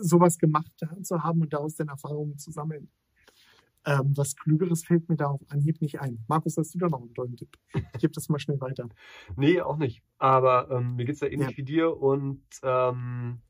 sowas 0.00 0.38
gemacht 0.38 0.72
zu 1.02 1.22
haben 1.22 1.40
und 1.42 1.52
daraus 1.52 1.74
dann 1.74 1.88
Erfahrungen 1.88 2.38
zu 2.38 2.50
sammeln. 2.50 2.90
Ähm, 3.84 4.12
was 4.16 4.36
Klügeres 4.36 4.84
fällt 4.84 5.08
mir 5.08 5.16
da 5.16 5.26
auf 5.28 5.40
Anhieb 5.48 5.80
nicht 5.80 6.00
ein. 6.00 6.18
Markus, 6.28 6.56
hast 6.56 6.74
du 6.74 6.78
da 6.78 6.88
noch 6.88 7.00
einen 7.00 7.14
tollen 7.14 7.36
Tipp? 7.36 7.56
Ich 7.72 8.00
gebe 8.00 8.12
das 8.12 8.28
mal 8.28 8.38
schnell 8.38 8.60
weiter. 8.60 8.88
Nee, 9.36 9.60
auch 9.60 9.76
nicht. 9.76 10.02
Aber 10.18 10.70
ähm, 10.70 10.96
mir 10.96 11.04
geht's 11.04 11.20
ja 11.20 11.28
ähnlich 11.28 11.50
Ja. 11.50 11.56
wie 11.56 11.62
dir 11.62 11.96
und 11.96 12.42
ähm, 12.62 13.40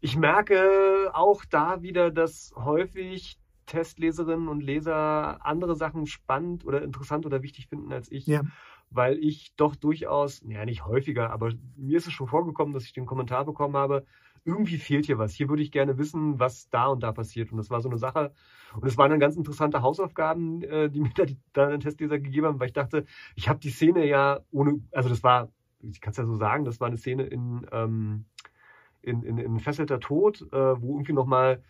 ich 0.00 0.16
merke 0.16 1.10
auch 1.14 1.44
da 1.44 1.82
wieder, 1.82 2.10
dass 2.10 2.52
häufig 2.56 3.38
Testleserinnen 3.66 4.48
und 4.48 4.62
Leser 4.62 5.44
andere 5.44 5.74
Sachen 5.74 6.06
spannend 6.06 6.64
oder 6.64 6.82
interessant 6.82 7.26
oder 7.26 7.42
wichtig 7.42 7.68
finden 7.68 7.92
als 7.92 8.10
ich, 8.12 8.26
Ja. 8.26 8.42
weil 8.90 9.18
ich 9.18 9.54
doch 9.56 9.74
durchaus, 9.74 10.40
ja 10.46 10.64
nicht 10.64 10.84
häufiger, 10.86 11.30
aber 11.30 11.52
mir 11.76 11.96
ist 11.98 12.06
es 12.06 12.12
schon 12.12 12.28
vorgekommen, 12.28 12.74
dass 12.74 12.84
ich 12.84 12.92
den 12.92 13.06
Kommentar 13.06 13.44
bekommen 13.44 13.76
habe, 13.76 14.04
irgendwie 14.44 14.78
fehlt 14.78 15.06
hier 15.06 15.18
was. 15.18 15.34
Hier 15.34 15.48
würde 15.48 15.64
ich 15.64 15.72
gerne 15.72 15.98
wissen, 15.98 16.38
was 16.38 16.68
da 16.70 16.86
und 16.86 17.02
da 17.02 17.10
passiert. 17.10 17.50
Und 17.50 17.58
das 17.58 17.68
war 17.68 17.80
so 17.80 17.88
eine 17.88 17.98
Sache. 17.98 18.32
Und 18.76 18.86
es 18.86 18.96
waren 18.96 19.10
dann 19.10 19.18
ganz 19.18 19.34
interessante 19.36 19.82
Hausaufgaben, 19.82 20.62
äh, 20.62 20.88
die 20.88 21.00
mir 21.00 21.10
da 21.16 21.24
die, 21.24 21.36
da 21.52 21.66
ein 21.66 21.80
Testleser 21.80 22.20
gegeben 22.20 22.46
haben, 22.46 22.60
weil 22.60 22.68
ich 22.68 22.72
dachte, 22.72 23.06
ich 23.34 23.48
habe 23.48 23.58
die 23.58 23.70
Szene 23.70 24.06
ja 24.06 24.38
ohne, 24.52 24.80
also 24.92 25.08
das 25.08 25.24
war, 25.24 25.50
ich 25.80 26.00
kann 26.00 26.12
es 26.12 26.16
ja 26.18 26.24
so 26.24 26.36
sagen, 26.36 26.64
das 26.64 26.78
war 26.78 26.86
eine 26.86 26.96
Szene 26.96 27.24
in, 27.24 27.66
ähm, 27.72 28.26
in, 29.06 29.22
in, 29.22 29.38
in 29.38 29.58
Fesselter 29.60 30.00
Tod, 30.00 30.42
äh, 30.52 30.80
wo 30.80 30.94
irgendwie 30.96 31.12
nochmal, 31.12 31.62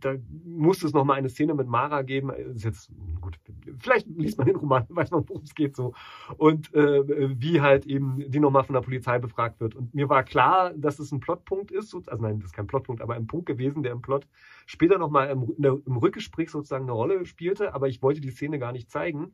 da 0.00 0.14
musste 0.44 0.86
es 0.86 0.92
nochmal 0.92 1.16
eine 1.16 1.30
Szene 1.30 1.54
mit 1.54 1.66
Mara 1.66 2.02
geben. 2.02 2.30
Ist 2.30 2.64
jetzt 2.64 2.90
gut, 3.20 3.38
vielleicht 3.78 4.06
liest 4.06 4.36
man 4.38 4.46
den 4.46 4.56
Roman, 4.56 4.84
weiß 4.90 5.10
man, 5.10 5.26
worum 5.28 5.42
es 5.42 5.54
geht 5.54 5.76
so. 5.76 5.94
Und 6.36 6.74
äh, 6.74 7.02
wie 7.40 7.60
halt 7.60 7.86
eben 7.86 8.30
die 8.30 8.40
nochmal 8.40 8.64
von 8.64 8.74
der 8.74 8.82
Polizei 8.82 9.18
befragt 9.18 9.60
wird. 9.60 9.74
Und 9.74 9.94
mir 9.94 10.08
war 10.08 10.24
klar, 10.24 10.72
dass 10.74 10.98
es 10.98 11.12
ein 11.12 11.20
Plotpunkt 11.20 11.70
ist, 11.70 11.90
so- 11.90 12.02
also 12.06 12.22
nein, 12.22 12.38
das 12.40 12.46
ist 12.50 12.52
kein 12.54 12.66
Plotpunkt, 12.66 13.00
aber 13.00 13.14
ein 13.14 13.26
Punkt 13.26 13.46
gewesen, 13.46 13.82
der 13.82 13.92
im 13.92 14.02
Plot 14.02 14.26
später 14.66 14.98
nochmal 14.98 15.30
im, 15.30 15.54
im 15.58 15.96
Rückgespräch 15.96 16.50
sozusagen 16.50 16.84
eine 16.84 16.92
Rolle 16.92 17.24
spielte, 17.24 17.74
aber 17.74 17.88
ich 17.88 18.02
wollte 18.02 18.20
die 18.20 18.30
Szene 18.30 18.58
gar 18.58 18.72
nicht 18.72 18.90
zeigen. 18.90 19.32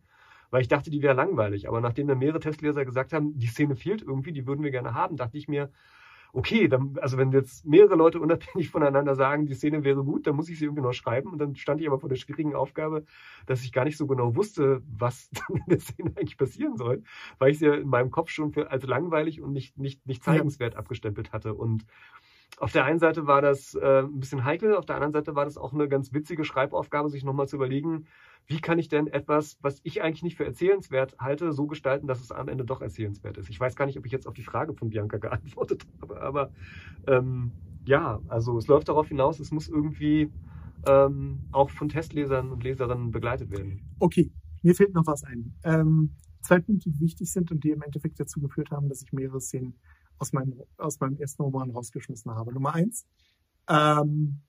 Weil 0.50 0.62
ich 0.62 0.68
dachte, 0.68 0.90
die 0.90 1.02
wäre 1.02 1.14
langweilig. 1.14 1.68
Aber 1.68 1.80
nachdem 1.82 2.08
dann 2.08 2.18
mehrere 2.18 2.40
Testleser 2.40 2.84
gesagt 2.86 3.12
haben, 3.12 3.38
die 3.38 3.46
Szene 3.48 3.76
fehlt 3.76 4.00
irgendwie, 4.02 4.32
die 4.32 4.46
würden 4.46 4.62
wir 4.64 4.70
gerne 4.70 4.94
haben, 4.94 5.16
dachte 5.16 5.36
ich 5.36 5.46
mir, 5.46 5.70
okay, 6.32 6.68
dann, 6.68 6.96
also 7.00 7.16
wenn 7.16 7.32
jetzt 7.32 7.66
mehrere 7.66 7.96
Leute 7.96 8.20
unabhängig 8.20 8.70
voneinander 8.70 9.14
sagen, 9.14 9.46
die 9.46 9.54
Szene 9.54 9.84
wäre 9.84 10.04
gut, 10.04 10.26
dann 10.26 10.36
muss 10.36 10.48
ich 10.48 10.58
sie 10.58 10.66
irgendwie 10.66 10.82
noch 10.82 10.92
schreiben. 10.92 11.30
Und 11.30 11.38
dann 11.38 11.56
stand 11.56 11.80
ich 11.80 11.86
aber 11.86 11.98
vor 11.98 12.08
der 12.08 12.16
schwierigen 12.16 12.54
Aufgabe, 12.54 13.04
dass 13.46 13.62
ich 13.62 13.72
gar 13.72 13.84
nicht 13.84 13.96
so 13.96 14.06
genau 14.06 14.36
wusste, 14.36 14.82
was 14.86 15.30
dann 15.32 15.56
in 15.56 15.64
der 15.68 15.80
Szene 15.80 16.12
eigentlich 16.16 16.38
passieren 16.38 16.76
soll, 16.76 17.02
weil 17.38 17.50
ich 17.50 17.58
sie 17.58 17.66
ja 17.66 17.74
in 17.74 17.88
meinem 17.88 18.10
Kopf 18.10 18.30
schon 18.30 18.52
für 18.52 18.70
als 18.70 18.84
langweilig 18.84 19.40
und 19.40 19.52
nicht, 19.52 19.78
nicht, 19.78 20.06
nicht 20.06 20.22
zeigenswert 20.22 20.76
abgestempelt 20.76 21.32
hatte. 21.32 21.54
Und 21.54 21.84
auf 22.56 22.72
der 22.72 22.84
einen 22.84 22.98
Seite 22.98 23.26
war 23.26 23.40
das 23.40 23.74
äh, 23.74 24.02
ein 24.02 24.18
bisschen 24.18 24.44
heikel, 24.44 24.74
auf 24.74 24.86
der 24.86 24.96
anderen 24.96 25.12
Seite 25.12 25.34
war 25.34 25.44
das 25.44 25.56
auch 25.56 25.72
eine 25.72 25.88
ganz 25.88 26.12
witzige 26.12 26.44
Schreibaufgabe, 26.44 27.08
sich 27.08 27.24
nochmal 27.24 27.46
zu 27.46 27.56
überlegen, 27.56 28.06
wie 28.46 28.60
kann 28.60 28.78
ich 28.78 28.88
denn 28.88 29.06
etwas, 29.06 29.58
was 29.60 29.80
ich 29.84 30.02
eigentlich 30.02 30.22
nicht 30.22 30.36
für 30.36 30.44
erzählenswert 30.44 31.16
halte, 31.18 31.52
so 31.52 31.66
gestalten, 31.66 32.06
dass 32.06 32.20
es 32.20 32.32
am 32.32 32.48
Ende 32.48 32.64
doch 32.64 32.80
erzählenswert 32.80 33.36
ist. 33.36 33.48
Ich 33.50 33.60
weiß 33.60 33.76
gar 33.76 33.86
nicht, 33.86 33.98
ob 33.98 34.06
ich 34.06 34.12
jetzt 34.12 34.26
auf 34.26 34.34
die 34.34 34.42
Frage 34.42 34.72
von 34.72 34.90
Bianca 34.90 35.18
geantwortet 35.18 35.86
habe, 36.00 36.20
aber 36.20 36.50
ähm, 37.06 37.52
ja, 37.84 38.20
also 38.28 38.58
es 38.58 38.66
läuft 38.66 38.88
darauf 38.88 39.08
hinaus, 39.08 39.38
es 39.38 39.52
muss 39.52 39.68
irgendwie 39.68 40.30
ähm, 40.86 41.40
auch 41.52 41.70
von 41.70 41.88
Testlesern 41.88 42.50
und 42.50 42.64
Leserinnen 42.64 43.10
begleitet 43.10 43.50
werden. 43.50 43.82
Okay, 43.98 44.32
mir 44.62 44.74
fehlt 44.74 44.94
noch 44.94 45.06
was 45.06 45.24
ein. 45.24 45.54
Ähm, 45.64 46.16
zwei 46.40 46.60
Punkte, 46.60 46.90
die 46.90 47.00
wichtig 47.00 47.30
sind 47.30 47.50
und 47.50 47.62
die 47.64 47.70
im 47.70 47.82
Endeffekt 47.82 48.18
dazu 48.18 48.40
geführt 48.40 48.70
haben, 48.70 48.88
dass 48.88 49.02
ich 49.02 49.12
mehrere 49.12 49.40
Szenen 49.40 49.74
aus 50.18 50.32
meinem, 50.32 50.62
aus 50.76 51.00
meinem 51.00 51.16
ersten 51.18 51.42
Roman 51.42 51.70
rausgeschmissen 51.70 52.30
habe. 52.32 52.52
Nummer 52.52 52.74
eins, 52.74 53.06
ähm, 53.68 54.40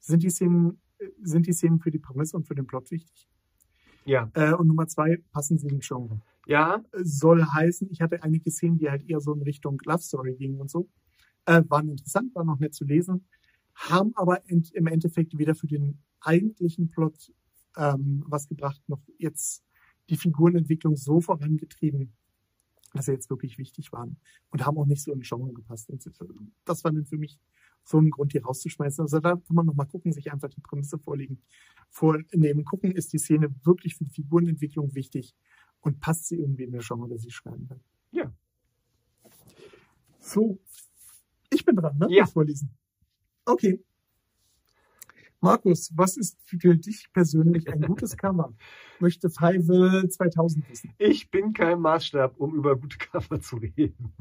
sind 0.00 0.22
die 0.22 0.30
Szenen, 0.30 0.80
sind 1.22 1.46
die 1.46 1.52
Szenen 1.52 1.80
für 1.80 1.90
die 1.90 1.98
Prämisse 1.98 2.36
und 2.36 2.46
für 2.46 2.54
den 2.54 2.66
Plot 2.66 2.90
wichtig? 2.90 3.28
Ja, 4.04 4.30
Äh, 4.34 4.52
und 4.54 4.66
Nummer 4.68 4.86
zwei, 4.86 5.18
passen 5.32 5.58
sie 5.58 5.68
ins 5.68 5.86
Genre? 5.86 6.20
ja, 6.46 6.84
soll 6.92 7.42
heißen, 7.44 7.90
ich 7.90 8.00
hatte 8.02 8.22
einige 8.22 8.50
Szenen, 8.50 8.78
die 8.78 8.90
halt 8.90 9.08
eher 9.08 9.20
so 9.20 9.32
in 9.34 9.42
Richtung 9.42 9.80
Love 9.84 10.02
Story 10.02 10.34
gingen 10.34 10.60
und 10.60 10.70
so. 10.70 10.88
Äh, 11.46 11.62
waren 11.68 11.88
interessant, 11.88 12.34
waren 12.34 12.46
noch 12.46 12.58
nett 12.58 12.74
zu 12.74 12.84
lesen, 12.84 13.26
haben 13.74 14.12
aber 14.16 14.48
ent 14.48 14.70
im 14.72 14.86
Endeffekt 14.86 15.38
weder 15.38 15.54
für 15.54 15.66
den 15.66 15.98
eigentlichen 16.20 16.90
Plot 16.90 17.32
ähm, 17.76 18.24
was 18.26 18.48
gebracht, 18.48 18.82
noch 18.88 19.00
jetzt 19.18 19.64
die 20.10 20.16
Figurenentwicklung 20.16 20.96
so 20.96 21.20
vorangetrieben, 21.20 22.12
dass 22.94 23.06
sie 23.06 23.12
jetzt 23.12 23.28
wirklich 23.28 23.58
wichtig 23.58 23.92
waren 23.92 24.16
und 24.50 24.64
haben 24.64 24.78
auch 24.78 24.86
nicht 24.86 25.02
so 25.02 25.12
in 25.12 25.20
Genre 25.20 25.52
gepasst. 25.52 25.90
Und 25.90 26.02
das 26.64 26.84
war 26.84 26.92
dann 26.92 27.04
für 27.04 27.18
mich 27.18 27.38
so 27.82 27.98
ein 27.98 28.10
Grund, 28.10 28.32
die 28.32 28.38
rauszuschmeißen. 28.38 29.02
Also 29.02 29.18
da 29.18 29.32
kann 29.32 29.54
man 29.54 29.66
nochmal 29.66 29.86
gucken, 29.86 30.12
sich 30.12 30.32
einfach 30.32 30.48
die 30.48 30.60
Prämisse 30.60 30.98
vorlegen, 30.98 31.42
vornehmen, 31.90 32.64
gucken, 32.64 32.92
ist 32.92 33.12
die 33.12 33.18
Szene 33.18 33.54
wirklich 33.64 33.96
für 33.96 34.04
die 34.04 34.10
Figurenentwicklung 34.10 34.94
wichtig 34.94 35.34
und 35.80 36.00
passt 36.00 36.28
sie 36.28 36.36
irgendwie 36.36 36.64
in 36.64 36.72
der 36.72 36.80
Genre, 36.80 37.08
das 37.08 37.22
sie 37.22 37.30
schreiben 37.30 37.68
will. 37.68 37.80
Ja. 38.12 38.32
So, 40.20 40.58
ich 41.50 41.64
bin 41.64 41.76
dran, 41.76 41.98
ne? 41.98 42.06
Ja. 42.10 42.24
Vorlesen. 42.26 42.70
Okay. 43.44 43.84
Markus, 45.44 45.92
was 45.94 46.16
ist 46.16 46.40
für 46.46 46.74
dich 46.74 47.12
persönlich 47.12 47.70
ein 47.70 47.82
gutes 47.82 48.16
Cover? 48.16 48.54
Möchte 48.98 49.28
Feivel 49.28 50.08
2000 50.08 50.70
wissen. 50.70 50.94
Ich 50.96 51.30
bin 51.30 51.52
kein 51.52 51.80
Maßstab, 51.80 52.38
um 52.38 52.54
über 52.54 52.76
gute 52.76 52.96
Cover 52.96 53.38
zu 53.38 53.56
reden. 53.56 54.14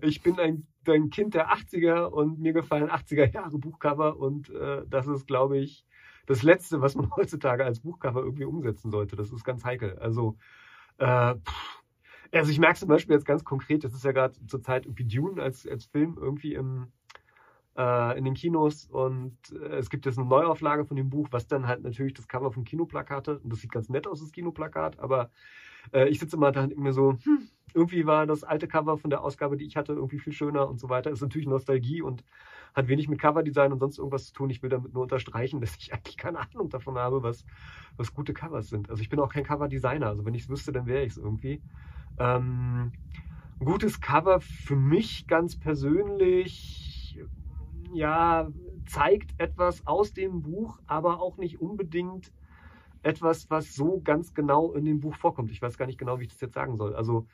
Ich 0.00 0.22
bin 0.22 0.38
ein, 0.38 0.66
ein 0.88 1.10
Kind 1.10 1.34
der 1.34 1.52
80er 1.52 2.06
und 2.06 2.40
mir 2.40 2.54
gefallen 2.54 2.88
80er 2.88 3.30
Jahre 3.30 3.58
Buchcover 3.58 4.16
und 4.16 4.48
äh, 4.48 4.86
das 4.88 5.06
ist, 5.08 5.26
glaube 5.26 5.58
ich, 5.58 5.84
das 6.24 6.42
Letzte, 6.42 6.80
was 6.80 6.94
man 6.94 7.10
heutzutage 7.16 7.62
als 7.62 7.80
Buchcover 7.80 8.22
irgendwie 8.22 8.46
umsetzen 8.46 8.90
sollte. 8.90 9.16
Das 9.16 9.30
ist 9.32 9.44
ganz 9.44 9.62
heikel. 9.62 9.98
Also, 9.98 10.38
äh, 10.96 11.34
pff. 11.34 11.82
also 12.32 12.50
ich 12.50 12.58
merke 12.58 12.78
zum 12.78 12.88
Beispiel 12.88 13.14
jetzt 13.14 13.26
ganz 13.26 13.44
konkret, 13.44 13.84
das 13.84 13.92
ist 13.92 14.04
ja 14.04 14.12
gerade 14.12 14.34
zur 14.46 14.62
Zeit 14.62 14.86
irgendwie 14.86 15.04
Dune 15.04 15.42
als, 15.42 15.66
als 15.66 15.84
Film 15.84 16.16
irgendwie 16.18 16.54
im, 16.54 16.90
äh, 17.80 18.18
in 18.18 18.24
den 18.24 18.34
Kinos 18.34 18.84
und 18.84 19.36
äh, 19.52 19.76
es 19.78 19.88
gibt 19.88 20.04
jetzt 20.04 20.18
eine 20.18 20.28
Neuauflage 20.28 20.84
von 20.84 20.96
dem 20.96 21.08
Buch, 21.08 21.28
was 21.30 21.46
dann 21.46 21.66
halt 21.66 21.82
natürlich 21.82 22.12
das 22.12 22.28
Cover 22.28 22.52
vom 22.52 22.64
Kinoplakat 22.64 23.28
hat 23.28 23.42
und 23.42 23.50
das 23.50 23.60
sieht 23.60 23.72
ganz 23.72 23.88
nett 23.88 24.06
aus, 24.06 24.20
das 24.20 24.32
Kinoplakat, 24.32 24.98
aber 24.98 25.30
äh, 25.92 26.08
ich 26.08 26.18
sitze 26.18 26.36
immer 26.36 26.52
da 26.52 26.64
und 26.64 26.76
mir 26.76 26.92
so, 26.92 27.16
hm, 27.22 27.48
irgendwie 27.72 28.04
war 28.04 28.26
das 28.26 28.44
alte 28.44 28.68
Cover 28.68 28.98
von 28.98 29.08
der 29.08 29.22
Ausgabe, 29.22 29.56
die 29.56 29.64
ich 29.64 29.76
hatte, 29.76 29.92
irgendwie 29.92 30.18
viel 30.18 30.32
schöner 30.32 30.68
und 30.68 30.78
so 30.78 30.88
weiter. 30.88 31.10
Ist 31.10 31.22
natürlich 31.22 31.46
Nostalgie 31.46 32.02
und 32.02 32.24
hat 32.74 32.88
wenig 32.88 33.08
mit 33.08 33.20
Coverdesign 33.20 33.72
und 33.72 33.78
sonst 33.78 33.98
irgendwas 33.98 34.26
zu 34.26 34.32
tun. 34.32 34.50
Ich 34.50 34.62
will 34.62 34.70
damit 34.70 34.92
nur 34.92 35.04
unterstreichen, 35.04 35.60
dass 35.60 35.76
ich 35.76 35.94
eigentlich 35.94 36.16
keine 36.16 36.38
Ahnung 36.38 36.68
davon 36.68 36.98
habe, 36.98 37.22
was, 37.22 37.44
was 37.96 38.12
gute 38.12 38.34
Covers 38.34 38.68
sind. 38.68 38.90
Also 38.90 39.02
ich 39.02 39.08
bin 39.08 39.20
auch 39.20 39.32
kein 39.32 39.44
Coverdesigner. 39.44 40.08
Also 40.08 40.24
wenn 40.24 40.34
ich 40.34 40.42
es 40.42 40.48
wüsste, 40.48 40.72
dann 40.72 40.86
wäre 40.86 41.04
ich 41.04 41.12
es 41.12 41.18
irgendwie. 41.18 41.62
Ähm, 42.18 42.92
gutes 43.60 44.00
Cover 44.00 44.40
für 44.40 44.76
mich 44.76 45.26
ganz 45.26 45.58
persönlich, 45.58 46.79
ja, 47.92 48.48
zeigt 48.86 49.38
etwas 49.38 49.86
aus 49.86 50.12
dem 50.12 50.42
Buch, 50.42 50.78
aber 50.86 51.20
auch 51.20 51.36
nicht 51.36 51.60
unbedingt 51.60 52.32
etwas, 53.02 53.50
was 53.50 53.74
so 53.74 54.00
ganz 54.02 54.34
genau 54.34 54.72
in 54.72 54.84
dem 54.84 55.00
Buch 55.00 55.14
vorkommt. 55.14 55.50
Ich 55.50 55.62
weiß 55.62 55.78
gar 55.78 55.86
nicht 55.86 55.98
genau, 55.98 56.18
wie 56.18 56.24
ich 56.24 56.30
das 56.30 56.40
jetzt 56.40 56.54
sagen 56.54 56.76
soll. 56.76 56.94
Also, 56.94 57.26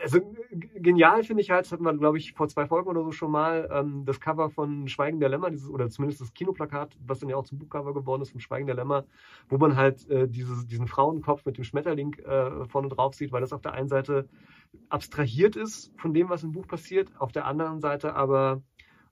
also 0.00 0.20
genial 0.50 1.24
finde 1.24 1.42
ich 1.42 1.50
halt, 1.50 1.66
das 1.66 1.72
hatten 1.72 1.84
wir, 1.84 1.96
glaube 1.96 2.18
ich, 2.18 2.32
vor 2.32 2.48
zwei 2.48 2.66
Folgen 2.66 2.88
oder 2.88 3.02
so 3.02 3.12
schon 3.12 3.30
mal, 3.30 3.68
ähm, 3.72 4.04
das 4.04 4.20
Cover 4.20 4.50
von 4.50 4.88
Schweigen 4.88 5.20
der 5.20 5.28
Lämmer, 5.28 5.50
dieses, 5.50 5.68
oder 5.68 5.88
zumindest 5.88 6.20
das 6.20 6.32
Kinoplakat, 6.32 6.96
was 7.06 7.20
dann 7.20 7.28
ja 7.28 7.36
auch 7.36 7.44
zum 7.44 7.58
Buchcover 7.58 7.92
geworden 7.92 8.22
ist, 8.22 8.30
vom 8.30 8.40
Schweigen 8.40 8.66
der 8.66 8.76
Lämmer, 8.76 9.04
wo 9.48 9.58
man 9.58 9.76
halt 9.76 10.08
äh, 10.08 10.28
dieses, 10.28 10.66
diesen 10.66 10.86
Frauenkopf 10.86 11.44
mit 11.44 11.56
dem 11.56 11.64
Schmetterling 11.64 12.14
äh, 12.20 12.66
vorne 12.66 12.88
drauf 12.88 13.14
sieht, 13.14 13.32
weil 13.32 13.40
das 13.40 13.52
auf 13.52 13.62
der 13.62 13.72
einen 13.72 13.88
Seite 13.88 14.28
abstrahiert 14.88 15.56
ist 15.56 15.92
von 15.96 16.14
dem, 16.14 16.28
was 16.28 16.42
im 16.42 16.52
Buch 16.52 16.66
passiert, 16.66 17.10
auf 17.18 17.32
der 17.32 17.46
anderen 17.46 17.80
Seite 17.80 18.14
aber 18.14 18.62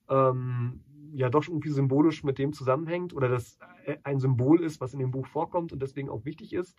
ähm, 0.08 0.80
ja 1.14 1.28
doch 1.28 1.46
irgendwie 1.46 1.70
symbolisch 1.70 2.24
mit 2.24 2.38
dem 2.38 2.52
zusammenhängt 2.52 3.14
oder 3.14 3.28
das 3.28 3.58
äh, 3.84 3.96
ein 4.02 4.18
Symbol 4.18 4.62
ist, 4.62 4.80
was 4.80 4.94
in 4.94 5.00
dem 5.00 5.10
Buch 5.10 5.26
vorkommt 5.26 5.72
und 5.72 5.82
deswegen 5.82 6.08
auch 6.08 6.24
wichtig 6.24 6.52
ist. 6.52 6.76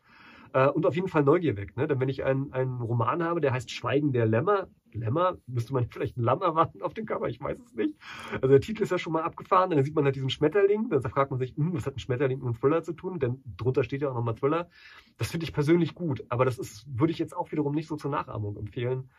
Äh, 0.54 0.70
und 0.70 0.86
auf 0.86 0.96
jeden 0.96 1.08
Fall 1.08 1.24
Neugier 1.24 1.58
weg. 1.58 1.76
Ne? 1.78 1.88
Denn 1.88 2.00
wenn 2.00 2.10
ich 2.10 2.24
einen, 2.24 2.82
Roman 2.82 3.24
habe, 3.24 3.42
der 3.42 3.54
heißt 3.54 3.72
Schweigen 3.72 4.12
der 4.12 4.26
Lämmer, 4.26 4.68
Lämmer, 4.92 5.38
müsste 5.48 5.74
man 5.74 5.88
vielleicht 5.90 6.18
ein 6.18 6.24
Lamm 6.24 6.42
erwarten 6.42 6.82
auf 6.82 6.94
dem 6.94 7.06
Cover, 7.06 7.28
ich 7.28 7.42
weiß 7.42 7.60
es 7.60 7.74
nicht. 7.74 7.96
Also 8.34 8.48
der 8.48 8.62
Titel 8.62 8.84
ist 8.84 8.92
ja 8.92 8.98
schon 8.98 9.14
mal 9.14 9.24
abgefahren, 9.24 9.72
dann 9.72 9.84
sieht 9.84 9.96
man 9.96 10.06
halt 10.06 10.16
diesen 10.16 10.30
Schmetterling, 10.30 10.90
dann 10.90 11.02
fragt 11.02 11.32
man 11.32 11.40
sich, 11.40 11.56
hm, 11.56 11.74
was 11.74 11.86
hat 11.86 11.96
ein 11.96 12.00
Schmetterling 12.00 12.40
mit 12.40 12.46
einem 12.46 12.56
Thriller 12.56 12.84
zu 12.84 12.94
tun? 12.94 13.20
Denn 13.20 13.42
drunter 13.58 13.84
steht 13.84 14.02
ja 14.02 14.10
auch 14.10 14.16
nochmal 14.16 14.36
Thriller. 14.36 14.70
Das 15.18 15.32
finde 15.32 15.46
ich 15.46 15.54
persönlich 15.54 15.96
gut, 15.96 16.24
aber 16.30 16.46
das 16.46 16.60
ist, 16.60 16.86
würde 16.88 17.12
ich 17.12 17.20
jetzt 17.20 17.36
auch 17.36 17.52
wiederum 17.52 17.74
nicht 17.74 17.88
so 17.88 17.96
zur 17.96 18.12
Nachahmung 18.12 18.58
empfehlen. 18.58 19.10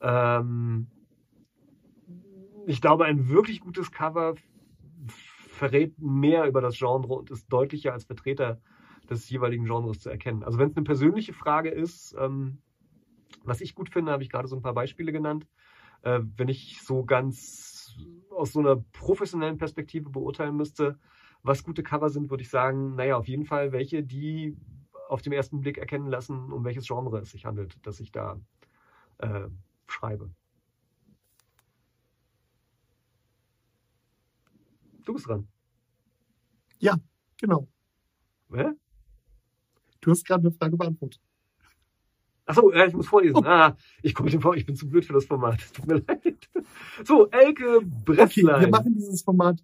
Ähm, 0.00 0.88
ich 2.66 2.80
glaube, 2.80 3.04
ein 3.04 3.28
wirklich 3.28 3.60
gutes 3.60 3.90
Cover 3.90 4.34
verrät 5.06 5.98
mehr 5.98 6.46
über 6.46 6.60
das 6.60 6.78
Genre 6.78 7.14
und 7.14 7.30
ist 7.30 7.46
deutlicher 7.48 7.92
als 7.92 8.04
Vertreter 8.04 8.60
des 9.08 9.28
jeweiligen 9.28 9.64
Genres 9.64 10.00
zu 10.00 10.10
erkennen. 10.10 10.42
Also 10.42 10.58
wenn 10.58 10.70
es 10.70 10.76
eine 10.76 10.84
persönliche 10.84 11.32
Frage 11.32 11.70
ist, 11.70 12.14
ähm, 12.18 12.58
was 13.44 13.60
ich 13.60 13.74
gut 13.74 13.90
finde, 13.90 14.12
habe 14.12 14.22
ich 14.22 14.30
gerade 14.30 14.48
so 14.48 14.56
ein 14.56 14.62
paar 14.62 14.74
Beispiele 14.74 15.12
genannt. 15.12 15.46
Äh, 16.02 16.20
wenn 16.36 16.48
ich 16.48 16.80
so 16.82 17.04
ganz 17.04 17.96
aus 18.30 18.52
so 18.52 18.60
einer 18.60 18.76
professionellen 18.92 19.58
Perspektive 19.58 20.10
beurteilen 20.10 20.56
müsste, 20.56 20.98
was 21.42 21.64
gute 21.64 21.82
Cover 21.82 22.08
sind, 22.08 22.30
würde 22.30 22.42
ich 22.42 22.50
sagen, 22.50 22.94
naja, 22.94 23.16
auf 23.16 23.28
jeden 23.28 23.44
Fall 23.44 23.72
welche, 23.72 24.02
die 24.02 24.56
auf 25.08 25.22
den 25.22 25.32
ersten 25.32 25.60
Blick 25.60 25.78
erkennen 25.78 26.06
lassen, 26.06 26.52
um 26.52 26.64
welches 26.64 26.86
Genre 26.86 27.18
es 27.18 27.32
sich 27.32 27.44
handelt, 27.44 27.76
das 27.82 28.00
ich 28.00 28.12
da 28.12 28.40
äh, 29.18 29.48
schreibe. 29.86 30.30
Du 35.04 35.12
bist 35.14 35.26
dran. 35.26 35.48
Ja, 36.78 36.96
genau. 37.40 37.68
Hä? 38.52 38.72
Du 40.00 40.10
hast 40.10 40.24
gerade 40.26 40.40
eine 40.46 40.52
Frage 40.52 40.76
beantwortet. 40.76 41.20
Achso, 42.44 42.72
ja, 42.72 42.86
ich 42.86 42.92
muss 42.92 43.06
vorlesen. 43.06 43.44
Ah, 43.46 43.76
ich 44.02 44.14
komme 44.14 44.30
vor, 44.40 44.56
ich 44.56 44.66
bin 44.66 44.74
zu 44.74 44.88
blöd 44.88 45.04
für 45.04 45.12
das 45.12 45.26
Format. 45.26 45.60
Tut 45.74 45.86
mir 45.86 46.02
leid. 46.06 46.48
So, 47.04 47.28
Elke 47.30 47.76
Okay, 47.76 47.86
Bresslein. 48.04 48.60
wir 48.62 48.68
machen 48.68 48.94
dieses 48.94 49.22
Format, 49.22 49.62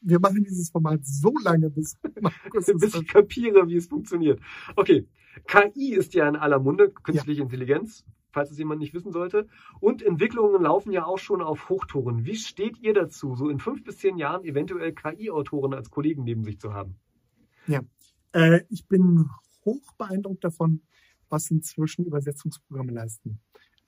wir 0.00 0.20
machen 0.20 0.44
dieses 0.44 0.70
Format 0.70 1.00
so 1.04 1.32
lange, 1.42 1.70
bis 1.70 1.96
Markus 2.20 2.66
bis 2.66 2.94
ich 2.94 3.08
kapiere, 3.08 3.66
wie 3.68 3.76
es 3.76 3.86
funktioniert. 3.86 4.40
Okay, 4.76 5.08
KI 5.46 5.94
ist 5.94 6.14
ja 6.14 6.28
in 6.28 6.36
aller 6.36 6.58
Munde, 6.58 6.90
künstliche 6.90 7.42
Intelligenz, 7.42 8.04
falls 8.30 8.50
es 8.50 8.58
jemand 8.58 8.80
nicht 8.80 8.94
wissen 8.94 9.12
sollte. 9.12 9.46
Und 9.80 10.02
Entwicklungen 10.02 10.62
laufen 10.62 10.92
ja 10.92 11.04
auch 11.04 11.18
schon 11.18 11.42
auf 11.42 11.68
Hochtouren. 11.68 12.24
Wie 12.24 12.36
steht 12.36 12.78
ihr 12.78 12.94
dazu, 12.94 13.34
so 13.34 13.48
in 13.48 13.58
fünf 13.58 13.84
bis 13.84 13.98
zehn 13.98 14.16
Jahren 14.16 14.44
eventuell 14.44 14.92
KI-Autoren 14.92 15.74
als 15.74 15.90
Kollegen 15.90 16.24
neben 16.24 16.44
sich 16.44 16.58
zu 16.58 16.72
haben? 16.72 16.96
Äh, 18.32 18.60
ich 18.68 18.86
bin 18.86 19.28
hoch 19.64 19.92
beeindruckt 19.96 20.44
davon, 20.44 20.82
was 21.28 21.50
inzwischen 21.50 22.04
Übersetzungsprogramme 22.04 22.92
leisten. 22.92 23.40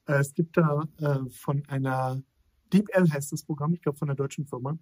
Äh, 0.07 0.15
es 0.15 0.35
gibt 0.35 0.57
da 0.57 0.85
äh, 0.99 1.29
von 1.31 1.65
einer 1.67 2.23
DeepL 2.73 3.11
heißt 3.11 3.33
das 3.33 3.43
Programm, 3.43 3.75
ich 3.75 3.83
glaube 3.83 3.99
von 3.99 4.09
einer 4.09 4.17
deutschen 4.17 4.47
Firma. 4.47 4.79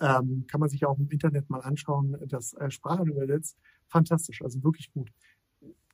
Ähm, 0.00 0.44
kann 0.48 0.60
man 0.60 0.68
sich 0.68 0.84
auch 0.84 0.98
im 0.98 1.08
Internet 1.08 1.48
mal 1.48 1.60
anschauen, 1.60 2.16
das 2.26 2.52
äh, 2.54 2.70
Sprachen 2.70 3.06
übersetzt. 3.06 3.56
Fantastisch, 3.86 4.42
also 4.42 4.62
wirklich 4.64 4.92
gut. 4.92 5.10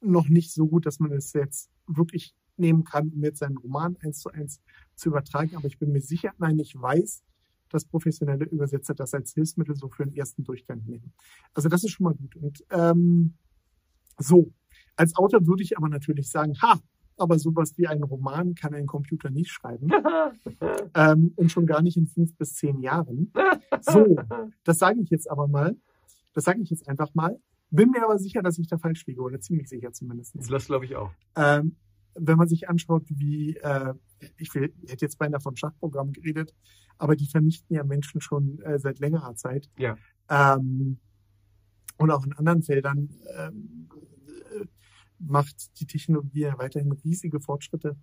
Noch 0.00 0.28
nicht 0.28 0.52
so 0.52 0.66
gut, 0.66 0.87
dass 0.87 1.00
man 1.00 1.12
es 1.12 1.33
jetzt 1.35 1.71
wirklich 1.87 2.35
nehmen 2.61 2.85
kann, 2.85 3.09
um 3.09 3.25
jetzt 3.25 3.38
seinen 3.38 3.57
Roman 3.57 3.97
eins 4.02 4.21
zu 4.21 4.31
eins 4.31 4.61
zu 4.95 5.09
übertragen, 5.09 5.57
aber 5.57 5.67
ich 5.67 5.79
bin 5.79 5.93
mir 5.93 6.00
sicher, 6.00 6.33
nein, 6.38 6.59
ich 6.59 6.81
weiß, 6.81 7.23
dass 7.71 7.85
professionelle 7.85 8.45
Übersetzer 8.47 8.95
das 8.95 9.14
als 9.14 9.33
Hilfsmittel 9.33 9.75
so 9.76 9.88
für 9.88 10.05
den 10.05 10.14
ersten 10.14 10.45
Durchgang 10.45 10.83
nehmen. 10.85 11.12
Also 11.55 11.69
das 11.69 11.85
ist 11.85 11.93
schon 11.93 12.05
mal 12.05 12.14
gut. 12.14 12.37
Und 12.37 12.64
ähm, 12.71 13.35
so, 14.19 14.52
als 14.97 15.17
Autor 15.17 15.47
würde 15.47 15.62
ich 15.62 15.76
aber 15.79 15.88
natürlich 15.88 16.31
sagen, 16.31 16.55
ha, 16.61 16.81
aber 17.17 17.38
sowas 17.38 17.76
wie 17.76 17.87
ein 17.87 18.02
Roman 18.02 18.55
kann 18.55 18.75
ein 18.75 18.87
Computer 18.87 19.31
nicht 19.31 19.50
schreiben 19.50 19.90
ähm, 20.95 21.33
und 21.37 21.52
schon 21.52 21.67
gar 21.67 21.83
nicht 21.83 21.97
in 21.97 22.07
fünf 22.07 22.35
bis 22.37 22.55
zehn 22.55 22.81
Jahren. 22.81 23.33
So, 23.81 24.17
das 24.64 24.79
sage 24.79 25.00
ich 25.00 25.11
jetzt 25.11 25.31
aber 25.31 25.47
mal. 25.47 25.76
Das 26.35 26.45
sage 26.45 26.61
ich 26.62 26.71
jetzt 26.71 26.88
einfach 26.88 27.14
mal. 27.14 27.38
Bin 27.71 27.90
mir 27.90 28.02
aber 28.02 28.19
sicher, 28.19 28.43
dass 28.43 28.59
ich 28.59 28.67
da 28.67 28.79
falsch 28.79 29.07
liege 29.07 29.21
oder 29.21 29.38
ziemlich 29.40 29.69
sicher 29.69 29.93
zumindest. 29.93 30.35
Das 30.50 30.67
glaube 30.67 30.87
ich 30.87 30.97
auch. 30.97 31.11
Ähm, 31.37 31.76
wenn 32.21 32.39
man 32.39 32.49
sich 32.49 32.69
anschaut, 32.69 33.05
wie, 33.09 33.57
äh, 33.57 33.95
ich 34.37 34.55
will, 34.55 34.73
ich 34.83 34.93
hätte 34.93 35.05
jetzt 35.05 35.19
beinahe 35.19 35.41
von 35.41 35.57
Schachprogrammen 35.57 36.12
geredet, 36.12 36.55
aber 36.99 37.17
die 37.17 37.27
vernichten 37.27 37.75
ja 37.75 37.85
Menschen 37.85 38.21
schon 38.21 38.61
äh, 38.61 38.79
seit 38.79 38.99
längerer 38.99 39.35
Zeit. 39.35 39.69
Ja. 39.79 39.97
Ähm, 40.29 40.99
und 41.97 42.11
auch 42.11 42.25
in 42.25 42.33
anderen 42.33 42.62
Feldern 42.62 43.11
ähm, 43.37 43.89
äh, 44.55 44.65
macht 45.19 45.81
die 45.81 45.87
Technologie 45.87 46.41
ja 46.41 46.59
weiterhin 46.59 46.93
riesige 46.93 47.41
Fortschritte. 47.41 47.97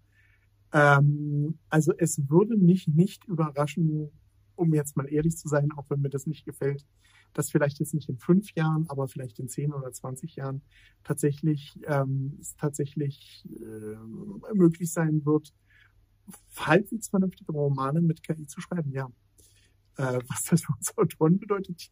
Ähm, 0.74 1.58
also 1.70 1.94
es 1.98 2.30
würde 2.30 2.58
mich 2.58 2.88
nicht 2.88 3.26
überraschen, 3.26 4.12
um 4.56 4.74
jetzt 4.74 4.98
mal 4.98 5.12
ehrlich 5.12 5.38
zu 5.38 5.48
sein, 5.48 5.72
auch 5.76 5.90
wenn 5.90 6.02
mir 6.02 6.10
das 6.10 6.28
nicht 6.28 6.46
gefällt, 6.46 6.86
dass 7.38 7.51
vielleicht 7.51 7.79
jetzt 7.79 7.94
nicht 7.94 8.10
in 8.10 8.17
fünf 8.17 8.51
Jahren, 8.56 8.89
aber 8.89 9.08
vielleicht 9.08 9.38
in 9.39 9.48
zehn 9.48 9.72
oder 9.72 9.91
zwanzig 9.91 10.36
Jahren 10.36 10.62
tatsächlich 11.03 11.79
ähm, 11.85 12.40
tatsächlich 12.57 13.48
äh, 13.62 14.53
möglich 14.53 14.92
sein 14.92 15.24
wird, 15.25 15.53
halbwegs 16.57 17.09
vernünftige 17.09 17.51
Romane 17.51 18.01
mit 18.01 18.24
KI 18.24 18.48
zu 18.48 18.59
schreiben. 18.59 18.92
Ja, 18.92 19.05
äh, 19.98 20.20
was 20.27 20.44
das 20.46 20.64
für 20.64 20.74
uns 20.74 20.98
Autoren 20.98 21.38
bedeutet, 21.40 21.90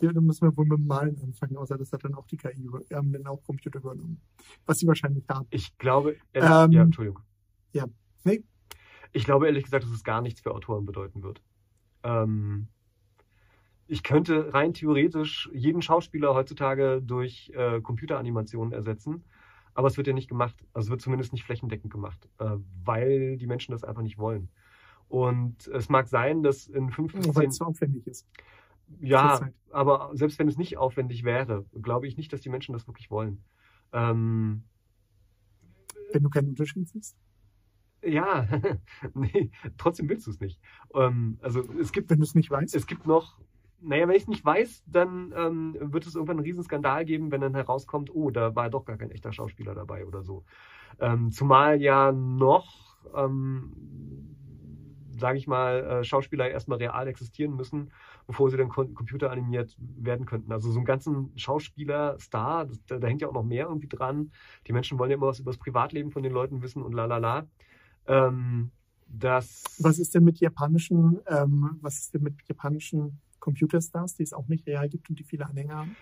ja, 0.00 0.10
dann 0.12 0.24
müssen 0.24 0.46
wir 0.48 0.56
wohl 0.56 0.64
mit 0.66 0.78
dem 0.78 0.86
Malen 0.86 1.20
anfangen, 1.20 1.58
außer 1.58 1.76
das 1.76 1.92
hat 1.92 2.02
dann 2.04 2.14
auch 2.14 2.26
die 2.26 2.38
KI, 2.38 2.62
über- 2.62 2.82
haben 2.92 3.12
dann 3.12 3.26
auch 3.26 3.42
Computer 3.44 3.78
übernommen, 3.80 4.22
was 4.64 4.78
sie 4.78 4.86
wahrscheinlich 4.86 5.24
haben. 5.28 5.46
Ich 5.50 5.76
glaube, 5.76 6.16
ehrlich, 6.32 6.50
Ähm, 6.50 6.72
ja, 6.72 6.82
Entschuldigung. 6.82 7.22
ja. 7.72 7.84
Nee. 8.24 8.42
Ich 9.12 9.24
glaube 9.24 9.46
ehrlich 9.46 9.64
gesagt, 9.64 9.84
dass 9.84 9.90
es 9.92 10.02
gar 10.02 10.22
nichts 10.22 10.40
für 10.40 10.54
Autoren 10.54 10.86
bedeuten 10.86 11.22
wird. 11.22 11.42
Ähm, 12.02 12.68
ich 13.88 14.04
könnte 14.04 14.54
rein 14.54 14.74
theoretisch 14.74 15.50
jeden 15.54 15.82
Schauspieler 15.82 16.34
heutzutage 16.34 17.02
durch 17.02 17.50
äh, 17.54 17.80
Computeranimationen 17.82 18.72
ersetzen, 18.74 19.24
aber 19.74 19.88
es 19.88 19.96
wird 19.98 20.08
ja 20.08 20.14
nicht 20.14 20.28
gemacht. 20.28 20.56
Also 20.74 20.88
es 20.88 20.90
wird 20.92 21.02
zumindest 21.02 21.32
nicht 21.32 21.44
flächendeckend 21.44 21.92
gemacht, 21.92 22.28
äh, 22.38 22.56
weil 22.84 23.38
die 23.38 23.46
Menschen 23.48 23.72
das 23.72 23.84
einfach 23.84 24.02
nicht 24.02 24.18
wollen. 24.18 24.50
Und 25.08 25.66
es 25.68 25.88
mag 25.90 26.08
sein, 26.08 26.42
dass 26.44 26.68
in 26.68 26.90
fünf 26.90 27.16
bis 27.16 27.34
Weil 27.34 27.48
zehn 27.48 27.50
es 27.50 27.60
aufwendig 27.62 28.06
ist. 28.06 28.28
ja, 29.00 29.50
aber 29.70 30.10
selbst 30.14 30.38
wenn 30.38 30.48
es 30.48 30.56
nicht 30.58 30.78
aufwendig 30.78 31.24
wäre, 31.24 31.66
glaube 31.82 32.06
ich 32.08 32.16
nicht, 32.16 32.32
dass 32.32 32.40
die 32.42 32.50
Menschen 32.50 32.72
das 32.74 32.86
wirklich 32.86 33.10
wollen. 33.10 33.44
Ähm, 33.92 34.64
Wenn 36.12 36.22
du 36.22 36.30
keinen 36.30 36.50
Unterschied 36.50 36.88
siehst. 36.88 37.16
ja, 38.02 38.46
nee, 39.14 39.50
trotzdem 39.76 40.08
willst 40.08 40.26
du 40.26 40.30
es 40.30 40.40
nicht. 40.40 40.60
Ähm, 40.94 41.38
also 41.42 41.62
es 41.80 41.92
gibt, 41.92 42.10
Wenn 42.10 42.18
du 42.18 42.24
es 42.24 42.34
nicht 42.34 42.50
weißt. 42.50 42.74
es 42.74 42.86
gibt 42.86 43.06
noch, 43.06 43.40
naja, 43.80 44.08
wenn 44.08 44.16
ich 44.16 44.22
es 44.22 44.28
nicht 44.28 44.44
weiß, 44.44 44.84
dann 44.86 45.32
ähm, 45.36 45.76
wird 45.80 46.06
es 46.06 46.14
irgendwann 46.14 46.38
einen 46.38 46.46
riesen 46.46 46.64
Skandal 46.64 47.04
geben, 47.04 47.30
wenn 47.30 47.40
dann 47.40 47.54
herauskommt, 47.54 48.14
oh, 48.14 48.30
da 48.30 48.54
war 48.54 48.70
doch 48.70 48.84
gar 48.84 48.96
kein 48.96 49.10
echter 49.10 49.32
Schauspieler 49.32 49.74
dabei 49.74 50.06
oder 50.06 50.22
so. 50.22 50.44
Ähm, 50.98 51.30
zumal 51.30 51.80
ja 51.80 52.12
noch, 52.12 52.96
ähm, 53.14 53.72
sage 55.16 55.38
ich 55.38 55.46
mal, 55.46 55.84
äh, 55.84 56.04
Schauspieler 56.04 56.48
erstmal 56.50 56.78
real 56.78 57.06
existieren 57.08 57.54
müssen, 57.54 57.92
bevor 58.26 58.50
sie 58.50 58.56
dann 58.56 58.68
computeranimiert 58.68 59.76
werden 59.78 60.26
könnten. 60.26 60.52
Also 60.52 60.70
so 60.70 60.78
einen 60.78 60.86
ganzen 60.86 61.32
Schauspieler-Star, 61.36 62.66
das, 62.66 62.84
da, 62.86 62.98
da 62.98 63.06
hängt 63.06 63.22
ja 63.22 63.28
auch 63.28 63.32
noch 63.32 63.44
mehr 63.44 63.66
irgendwie 63.66 63.88
dran. 63.88 64.32
Die 64.66 64.72
Menschen 64.72 64.98
wollen 64.98 65.10
ja 65.10 65.16
immer 65.16 65.26
was 65.26 65.40
über 65.40 65.50
das 65.50 65.58
Privatleben 65.58 66.10
von 66.10 66.22
den 66.22 66.32
Leuten 66.32 66.62
wissen 66.62 66.82
und 66.82 66.94
la 66.94 67.06
la 67.06 67.18
la. 67.18 67.46
Ähm, 68.06 68.70
Was 69.78 69.98
ist 69.98 70.14
denn 70.14 70.24
mit 70.24 70.38
japanischen, 70.38 71.20
ähm, 71.26 71.78
was 71.80 71.98
ist 71.98 72.14
denn 72.14 72.22
mit 72.22 72.34
japanischen 72.46 73.20
Computerstars, 73.48 74.14
die 74.14 74.24
es 74.24 74.34
auch 74.34 74.46
nicht 74.48 74.66
real 74.66 74.90
gibt 74.90 75.08
und 75.08 75.18
die 75.18 75.24
viele 75.24 75.46
Anhänger 75.46 75.76
haben? 75.76 75.96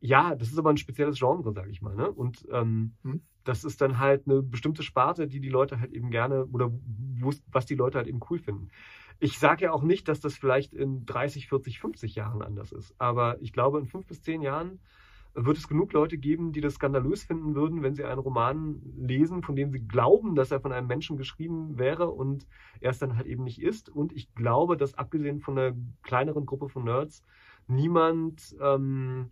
Ja, 0.00 0.34
das 0.34 0.48
ist 0.48 0.58
aber 0.58 0.70
ein 0.70 0.78
spezielles 0.78 1.18
Genre, 1.18 1.52
sage 1.52 1.70
ich 1.70 1.82
mal. 1.82 1.94
Ne? 1.94 2.10
Und 2.10 2.46
ähm, 2.50 2.92
Hm. 3.02 3.20
das 3.44 3.64
ist 3.64 3.82
dann 3.82 3.98
halt 3.98 4.26
eine 4.26 4.42
bestimmte 4.42 4.82
Sparte, 4.82 5.28
die 5.28 5.40
die 5.40 5.50
Leute 5.50 5.78
halt 5.78 5.92
eben 5.92 6.10
gerne 6.10 6.46
oder 6.46 6.72
was 7.52 7.66
die 7.66 7.74
Leute 7.74 7.98
halt 7.98 8.06
eben 8.08 8.20
cool 8.30 8.38
finden. 8.38 8.68
Ich 9.18 9.38
sage 9.38 9.66
ja 9.66 9.72
auch 9.72 9.82
nicht, 9.82 10.08
dass 10.08 10.20
das 10.20 10.34
vielleicht 10.34 10.72
in 10.72 11.04
30, 11.04 11.48
40, 11.48 11.78
50 11.78 12.14
Jahren 12.14 12.40
anders 12.40 12.72
ist. 12.72 12.94
Aber 12.98 13.36
ich 13.42 13.52
glaube, 13.52 13.78
in 13.78 13.84
fünf 13.86 14.06
bis 14.06 14.22
zehn 14.22 14.40
Jahren 14.40 14.80
wird 15.34 15.56
es 15.56 15.68
genug 15.68 15.92
Leute 15.92 16.18
geben, 16.18 16.52
die 16.52 16.60
das 16.60 16.74
skandalös 16.74 17.24
finden 17.24 17.54
würden, 17.54 17.82
wenn 17.82 17.94
sie 17.94 18.04
einen 18.04 18.18
Roman 18.20 18.80
lesen, 18.96 19.42
von 19.42 19.56
dem 19.56 19.70
sie 19.70 19.80
glauben, 19.80 20.34
dass 20.34 20.50
er 20.50 20.60
von 20.60 20.72
einem 20.72 20.86
Menschen 20.86 21.16
geschrieben 21.16 21.78
wäre 21.78 22.10
und 22.10 22.46
er 22.80 22.90
es 22.90 22.98
dann 22.98 23.16
halt 23.16 23.26
eben 23.26 23.44
nicht 23.44 23.60
ist. 23.62 23.88
Und 23.88 24.12
ich 24.12 24.34
glaube, 24.34 24.76
dass 24.76 24.94
abgesehen 24.94 25.40
von 25.40 25.58
einer 25.58 25.76
kleineren 26.02 26.46
Gruppe 26.46 26.68
von 26.68 26.84
Nerds 26.84 27.22
niemand, 27.68 28.56
ähm, 28.60 29.30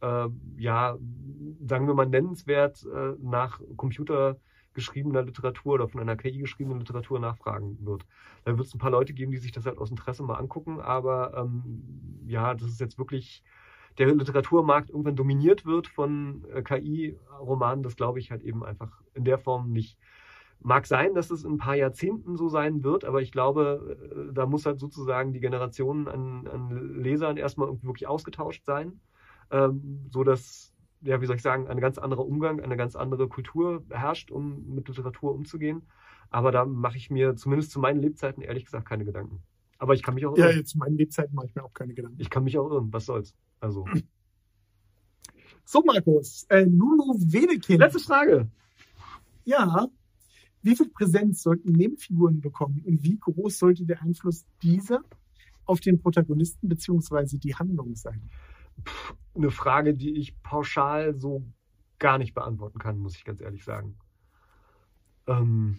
äh, 0.00 0.28
ja, 0.56 0.96
sagen 1.60 1.86
wir 1.86 1.94
mal 1.94 2.06
nennenswert 2.06 2.84
äh, 2.84 3.14
nach 3.20 3.60
Computer 3.76 4.38
geschriebener 4.72 5.22
Literatur 5.22 5.74
oder 5.74 5.88
von 5.88 6.00
einer 6.00 6.16
KI 6.16 6.38
geschriebenen 6.38 6.80
Literatur 6.80 7.20
nachfragen 7.20 7.78
wird. 7.80 8.04
Da 8.44 8.56
wird 8.56 8.66
es 8.66 8.74
ein 8.74 8.78
paar 8.78 8.90
Leute 8.90 9.14
geben, 9.14 9.30
die 9.30 9.38
sich 9.38 9.52
das 9.52 9.66
halt 9.66 9.78
aus 9.78 9.90
Interesse 9.90 10.22
mal 10.24 10.34
angucken, 10.34 10.80
aber 10.80 11.34
ähm, 11.36 12.24
ja, 12.26 12.54
das 12.54 12.68
ist 12.68 12.80
jetzt 12.80 12.98
wirklich 12.98 13.44
der 13.98 14.14
Literaturmarkt 14.14 14.90
irgendwann 14.90 15.16
dominiert 15.16 15.64
wird 15.66 15.86
von 15.88 16.44
äh, 16.52 16.62
KI-Romanen, 16.62 17.82
das 17.82 17.96
glaube 17.96 18.18
ich 18.18 18.30
halt 18.30 18.42
eben 18.42 18.64
einfach 18.64 19.00
in 19.14 19.24
der 19.24 19.38
Form 19.38 19.70
nicht. 19.72 19.98
Mag 20.60 20.86
sein, 20.86 21.14
dass 21.14 21.30
es 21.30 21.44
in 21.44 21.52
ein 21.54 21.58
paar 21.58 21.74
Jahrzehnten 21.76 22.36
so 22.36 22.48
sein 22.48 22.82
wird, 22.84 23.04
aber 23.04 23.20
ich 23.20 23.32
glaube, 23.32 23.98
äh, 24.30 24.32
da 24.34 24.46
muss 24.46 24.66
halt 24.66 24.80
sozusagen 24.80 25.32
die 25.32 25.40
Generation 25.40 26.08
an, 26.08 26.46
an 26.48 27.02
Lesern 27.02 27.36
erstmal 27.36 27.68
irgendwie 27.68 27.86
wirklich 27.86 28.08
ausgetauscht 28.08 28.64
sein, 28.64 29.00
ähm, 29.50 30.06
so 30.10 30.24
dass 30.24 30.70
ja, 31.02 31.20
wie 31.20 31.26
soll 31.26 31.36
ich 31.36 31.42
sagen, 31.42 31.68
ein 31.68 31.80
ganz 31.80 31.98
anderer 31.98 32.24
Umgang, 32.26 32.60
eine 32.60 32.78
ganz 32.78 32.96
andere 32.96 33.28
Kultur 33.28 33.84
herrscht, 33.90 34.30
um 34.30 34.64
mit 34.74 34.88
Literatur 34.88 35.34
umzugehen. 35.34 35.86
Aber 36.30 36.50
da 36.50 36.64
mache 36.64 36.96
ich 36.96 37.10
mir 37.10 37.36
zumindest 37.36 37.72
zu 37.72 37.78
meinen 37.78 38.00
Lebzeiten 38.00 38.42
ehrlich 38.42 38.64
gesagt 38.64 38.88
keine 38.88 39.04
Gedanken. 39.04 39.42
Aber 39.78 39.92
ich 39.94 40.02
kann 40.02 40.14
mich 40.14 40.24
auch 40.24 40.34
Ja, 40.34 40.46
irren. 40.46 40.56
jetzt 40.56 40.70
zu 40.70 40.78
meinen 40.78 40.96
Lebzeiten 40.96 41.34
mache 41.34 41.46
ich 41.46 41.54
mir 41.54 41.62
auch 41.64 41.74
keine 41.74 41.94
Gedanken. 41.94 42.18
Ich 42.20 42.30
kann 42.30 42.44
mich 42.44 42.58
auch 42.58 42.70
irren. 42.70 42.92
Was 42.92 43.06
soll's? 43.06 43.34
Also. 43.64 43.86
So, 45.66 45.82
Markus, 45.82 46.44
äh, 46.50 46.64
Lulu 46.64 47.14
Wedekind. 47.20 47.80
Letzte 47.80 47.98
Frage. 47.98 48.50
Ja, 49.46 49.88
Wie 50.60 50.76
viel 50.76 50.90
Präsenz 50.90 51.42
sollten 51.42 51.72
Nebenfiguren 51.72 52.42
bekommen 52.42 52.82
und 52.84 53.02
wie 53.02 53.18
groß 53.18 53.58
sollte 53.58 53.86
der 53.86 54.02
Einfluss 54.02 54.44
dieser 54.62 55.00
auf 55.64 55.80
den 55.80 55.98
Protagonisten 55.98 56.68
beziehungsweise 56.68 57.38
die 57.38 57.54
Handlung 57.54 57.94
sein? 57.96 58.28
Pff, 58.86 59.14
eine 59.34 59.50
Frage, 59.50 59.94
die 59.94 60.18
ich 60.18 60.38
pauschal 60.42 61.18
so 61.18 61.42
gar 61.98 62.18
nicht 62.18 62.34
beantworten 62.34 62.78
kann, 62.78 62.98
muss 62.98 63.16
ich 63.16 63.24
ganz 63.24 63.40
ehrlich 63.40 63.64
sagen. 63.64 63.96
Ähm, 65.26 65.78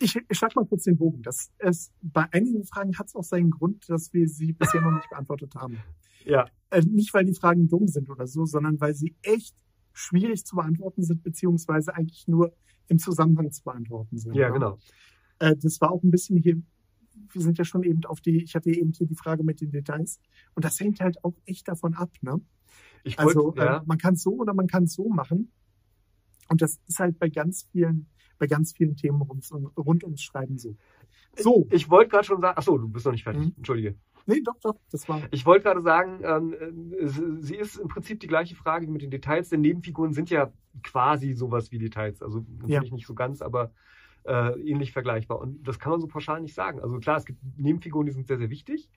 ich, 0.00 0.16
ich 0.16 0.38
schlag 0.38 0.54
mal 0.56 0.66
kurz 0.66 0.84
den 0.84 0.96
Bogen. 0.96 1.22
Das, 1.22 1.50
es, 1.58 1.92
bei 2.02 2.26
einigen 2.32 2.64
Fragen 2.64 2.96
hat 2.98 3.08
es 3.08 3.14
auch 3.14 3.24
seinen 3.24 3.50
Grund, 3.50 3.88
dass 3.88 4.12
wir 4.12 4.28
sie 4.28 4.52
bisher 4.52 4.80
noch 4.80 4.92
nicht 4.92 5.08
beantwortet 5.08 5.54
haben. 5.54 5.78
ja, 6.24 6.46
Äh, 6.70 6.82
nicht, 6.82 7.12
weil 7.14 7.24
die 7.24 7.34
Fragen 7.34 7.68
dumm 7.68 7.86
sind 7.86 8.10
oder 8.10 8.26
so, 8.26 8.44
sondern 8.44 8.80
weil 8.80 8.94
sie 8.94 9.14
echt 9.22 9.54
schwierig 9.92 10.44
zu 10.44 10.56
beantworten 10.56 11.02
sind, 11.02 11.22
beziehungsweise 11.22 11.94
eigentlich 11.94 12.26
nur 12.26 12.54
im 12.88 12.98
Zusammenhang 12.98 13.50
zu 13.52 13.62
beantworten 13.62 14.18
sind. 14.18 14.34
ja, 14.34 14.48
ne? 14.48 14.54
genau. 14.54 14.78
Äh, 15.38 15.56
das 15.56 15.80
war 15.80 15.90
auch 15.90 16.02
ein 16.02 16.10
bisschen 16.10 16.36
hier, 16.38 16.60
wir 17.32 17.42
sind 17.42 17.58
ja 17.58 17.64
schon 17.64 17.82
eben 17.82 18.04
auf 18.04 18.20
die, 18.20 18.42
ich 18.42 18.54
hatte 18.54 18.70
eben 18.70 18.92
hier 18.92 19.06
die 19.06 19.14
Frage 19.14 19.44
mit 19.44 19.60
den 19.60 19.70
Details. 19.70 20.20
Und 20.54 20.64
das 20.64 20.78
hängt 20.80 21.00
halt 21.00 21.22
auch 21.24 21.34
echt 21.46 21.68
davon 21.68 21.94
ab, 21.94 22.10
ne? 22.20 22.40
Ich 23.04 23.18
wollte, 23.18 23.38
Also 23.38 23.54
ja, 23.56 23.78
äh, 23.78 23.82
man 23.84 23.98
kann 23.98 24.14
es 24.14 24.22
so 24.22 24.32
oder 24.34 24.54
man 24.54 24.66
kann 24.66 24.84
es 24.84 24.94
so 24.94 25.08
machen. 25.08 25.52
Und 26.48 26.62
das 26.62 26.80
ist 26.86 26.98
halt 26.98 27.18
bei 27.18 27.28
ganz 27.28 27.68
vielen, 27.70 28.06
bei 28.44 28.46
ganz 28.46 28.72
vielen 28.72 28.96
Themen 28.96 29.22
rund, 29.22 29.48
rund 29.76 30.04
ums 30.04 30.22
Schreiben 30.22 30.58
so. 30.58 30.76
So, 31.36 31.66
ich 31.70 31.90
wollte 31.90 32.10
gerade 32.10 32.24
schon 32.24 32.40
sagen, 32.40 32.54
ach 32.58 32.62
so, 32.62 32.76
du 32.78 32.88
bist 32.88 33.06
noch 33.06 33.12
nicht 33.12 33.24
fertig. 33.24 33.42
Mhm. 33.42 33.54
Entschuldige. 33.56 33.96
nee, 34.26 34.40
doch, 34.44 34.58
doch, 34.62 34.76
das 34.90 35.08
war. 35.08 35.22
Ich 35.30 35.46
wollte 35.46 35.64
gerade 35.64 35.82
sagen, 35.82 36.20
ähm, 36.22 36.92
äh, 36.92 37.08
sie 37.40 37.56
ist 37.56 37.76
im 37.76 37.88
Prinzip 37.88 38.20
die 38.20 38.26
gleiche 38.26 38.54
Frage 38.54 38.86
wie 38.86 38.90
mit 38.90 39.02
den 39.02 39.10
Details, 39.10 39.48
denn 39.48 39.62
Nebenfiguren 39.62 40.12
sind 40.12 40.30
ja 40.30 40.52
quasi 40.82 41.32
sowas 41.32 41.72
wie 41.72 41.78
Details. 41.78 42.22
Also 42.22 42.44
natürlich 42.60 42.92
nicht 42.92 43.06
so 43.06 43.14
ganz, 43.14 43.42
aber 43.42 43.72
äh, 44.24 44.60
ähnlich 44.60 44.92
vergleichbar. 44.92 45.40
Und 45.40 45.66
das 45.66 45.78
kann 45.78 45.90
man 45.90 46.00
so 46.00 46.06
pauschal 46.06 46.40
nicht 46.40 46.54
sagen. 46.54 46.80
Also 46.80 46.98
klar, 46.98 47.16
es 47.16 47.24
gibt 47.24 47.40
Nebenfiguren, 47.56 48.06
die 48.06 48.12
sind 48.12 48.26
sehr, 48.26 48.38
sehr 48.38 48.50
wichtig. 48.50 48.90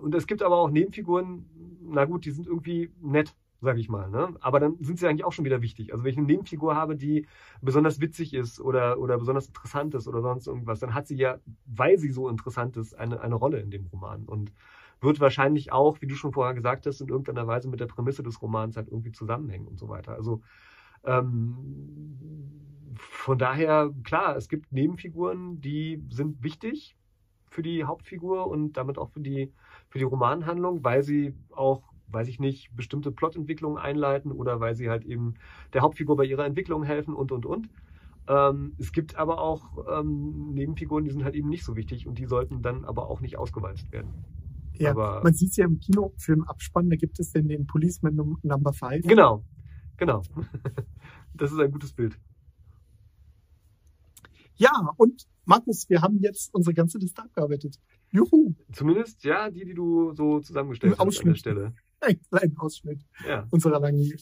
Und 0.00 0.14
es 0.14 0.26
gibt 0.26 0.42
aber 0.42 0.56
auch 0.56 0.70
Nebenfiguren, 0.70 1.46
na 1.82 2.04
gut, 2.04 2.24
die 2.24 2.30
sind 2.30 2.46
irgendwie 2.46 2.92
nett, 3.00 3.34
sage 3.62 3.80
ich 3.80 3.88
mal. 3.88 4.10
Ne? 4.10 4.34
Aber 4.40 4.60
dann 4.60 4.76
sind 4.80 4.98
sie 4.98 5.06
eigentlich 5.06 5.24
auch 5.24 5.32
schon 5.32 5.44
wieder 5.44 5.62
wichtig. 5.62 5.92
Also 5.92 6.04
wenn 6.04 6.10
ich 6.10 6.18
eine 6.18 6.26
Nebenfigur 6.26 6.74
habe, 6.74 6.96
die 6.96 7.26
besonders 7.60 8.00
witzig 8.00 8.34
ist 8.34 8.60
oder, 8.60 8.98
oder 8.98 9.16
besonders 9.18 9.46
interessant 9.46 9.94
ist 9.94 10.08
oder 10.08 10.20
sonst 10.20 10.46
irgendwas, 10.46 10.80
dann 10.80 10.94
hat 10.94 11.06
sie 11.06 11.16
ja, 11.16 11.38
weil 11.66 11.98
sie 11.98 12.10
so 12.10 12.28
interessant 12.28 12.76
ist, 12.76 12.98
eine, 12.98 13.20
eine 13.20 13.36
Rolle 13.36 13.60
in 13.60 13.70
dem 13.70 13.86
Roman. 13.86 14.24
Und 14.24 14.52
wird 15.00 15.20
wahrscheinlich 15.20 15.72
auch, 15.72 16.00
wie 16.00 16.06
du 16.06 16.14
schon 16.14 16.32
vorher 16.32 16.54
gesagt 16.54 16.86
hast, 16.86 17.00
in 17.00 17.08
irgendeiner 17.08 17.46
Weise 17.46 17.68
mit 17.68 17.80
der 17.80 17.86
Prämisse 17.86 18.22
des 18.22 18.40
Romans 18.40 18.76
halt 18.76 18.88
irgendwie 18.88 19.12
zusammenhängen 19.12 19.66
und 19.66 19.78
so 19.78 19.88
weiter. 19.88 20.14
Also 20.14 20.42
ähm, 21.04 22.18
von 22.94 23.38
daher, 23.38 23.90
klar, 24.04 24.36
es 24.36 24.48
gibt 24.48 24.72
Nebenfiguren, 24.72 25.60
die 25.60 26.04
sind 26.10 26.42
wichtig 26.42 26.96
für 27.50 27.62
die 27.62 27.84
Hauptfigur 27.84 28.46
und 28.46 28.74
damit 28.74 28.98
auch 28.98 29.10
für 29.10 29.20
die, 29.20 29.52
für 29.88 29.98
die 29.98 30.04
Romanhandlung, 30.04 30.84
weil 30.84 31.02
sie 31.02 31.34
auch, 31.50 31.91
weiß 32.12 32.28
ich 32.28 32.38
nicht, 32.40 32.74
bestimmte 32.76 33.10
Plotentwicklungen 33.12 33.78
einleiten 33.78 34.32
oder 34.32 34.60
weil 34.60 34.74
sie 34.74 34.90
halt 34.90 35.04
eben 35.04 35.34
der 35.72 35.82
Hauptfigur 35.82 36.16
bei 36.16 36.24
ihrer 36.24 36.44
Entwicklung 36.46 36.82
helfen 36.84 37.14
und, 37.14 37.32
und, 37.32 37.46
und. 37.46 37.68
Ähm, 38.28 38.74
es 38.78 38.92
gibt 38.92 39.16
aber 39.16 39.40
auch 39.40 39.84
ähm, 40.00 40.52
Nebenfiguren, 40.54 41.04
die 41.04 41.10
sind 41.10 41.24
halt 41.24 41.34
eben 41.34 41.48
nicht 41.48 41.64
so 41.64 41.74
wichtig 41.76 42.06
und 42.06 42.18
die 42.18 42.26
sollten 42.26 42.62
dann 42.62 42.84
aber 42.84 43.08
auch 43.08 43.20
nicht 43.20 43.36
ausgewalzt 43.36 43.90
werden. 43.90 44.12
Ja, 44.74 44.90
aber- 44.92 45.22
man 45.22 45.34
sieht 45.34 45.50
es 45.50 45.56
ja 45.56 45.64
im 45.66 45.78
Kinofilm 45.80 46.44
Abspann, 46.44 46.88
da 46.88 46.96
gibt 46.96 47.18
es 47.20 47.32
denn 47.32 47.48
den 47.48 47.66
Policeman 47.66 48.14
Num- 48.14 48.38
Number 48.42 48.72
Five. 48.72 49.02
Genau, 49.06 49.44
genau. 49.96 50.22
Das 51.34 51.50
ist 51.50 51.58
ein 51.58 51.70
gutes 51.72 51.92
Bild. 51.94 52.18
Ja, 54.56 54.70
und 54.96 55.26
Markus, 55.44 55.88
wir 55.88 56.02
haben 56.02 56.18
jetzt 56.20 56.54
unsere 56.54 56.74
ganze 56.74 56.98
Liste 56.98 57.22
abgearbeitet. 57.22 57.80
Juhu, 58.10 58.54
Zumindest, 58.72 59.24
ja, 59.24 59.50
die, 59.50 59.64
die 59.64 59.74
du 59.74 60.12
so 60.12 60.40
zusammengestellt 60.40 60.98
hast 60.98 61.20
an 61.20 61.26
der. 61.26 61.34
Stelle. 61.34 61.74
Ein 62.02 62.20
kleiner 62.28 62.62
Ausschnitt 62.62 63.00
Ja. 63.26 63.46
unserer 63.50 63.80
langen. 63.80 64.12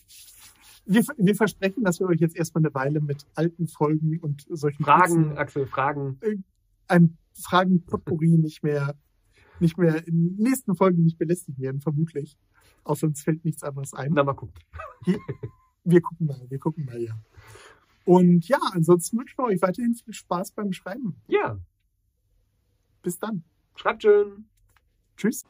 Wir, 0.87 1.05
wir 1.17 1.35
versprechen, 1.35 1.85
dass 1.85 2.01
wir 2.01 2.07
euch 2.07 2.21
jetzt 2.21 2.37
erstmal 2.37 2.65
eine 2.65 2.75
Weile 2.75 3.01
mit 3.01 3.27
alten 3.35 3.67
Folgen 3.69 4.19
und 4.21 4.47
solchen 4.49 4.83
Fragen, 4.85 5.15
kurzen- 5.25 5.39
Axel, 5.39 5.67
Fragen. 5.67 6.19
einem 6.89 7.17
Fragen-Potpourri 7.35 8.29
nicht 8.39 8.63
mehr, 8.63 8.95
nicht 9.61 9.79
mehr 9.79 10.07
in 10.07 10.37
den 10.37 10.43
nächsten 10.43 10.75
Folgen 10.75 11.03
nicht 11.05 11.19
belästigen 11.19 11.63
werden, 11.63 11.81
vermutlich. 11.81 12.37
Außer 12.85 13.07
uns 13.07 13.23
fällt 13.23 13.45
nichts 13.45 13.63
anderes 13.63 13.93
ein. 13.95 14.13
Na, 14.15 14.25
mal 14.25 14.33
gucken. 14.35 14.55
Wir 15.85 16.01
gucken 16.01 16.27
mal, 16.27 16.41
wir 16.49 16.59
gucken 16.59 16.85
mal, 16.87 17.01
ja. 17.01 17.13
Und 18.07 18.49
ja, 18.49 18.59
ansonsten 18.73 19.19
wünschen 19.19 19.37
wir 19.39 19.45
euch 19.45 19.61
weiterhin 19.63 19.95
viel 19.95 20.15
Spaß 20.15 20.53
beim 20.53 20.73
Schreiben. 20.73 21.17
Ja, 21.29 21.59
Bis 23.03 23.19
dann. 23.19 23.45
schreibt 23.77 24.03
schön. 24.03 24.47
Tschüss. 25.17 25.45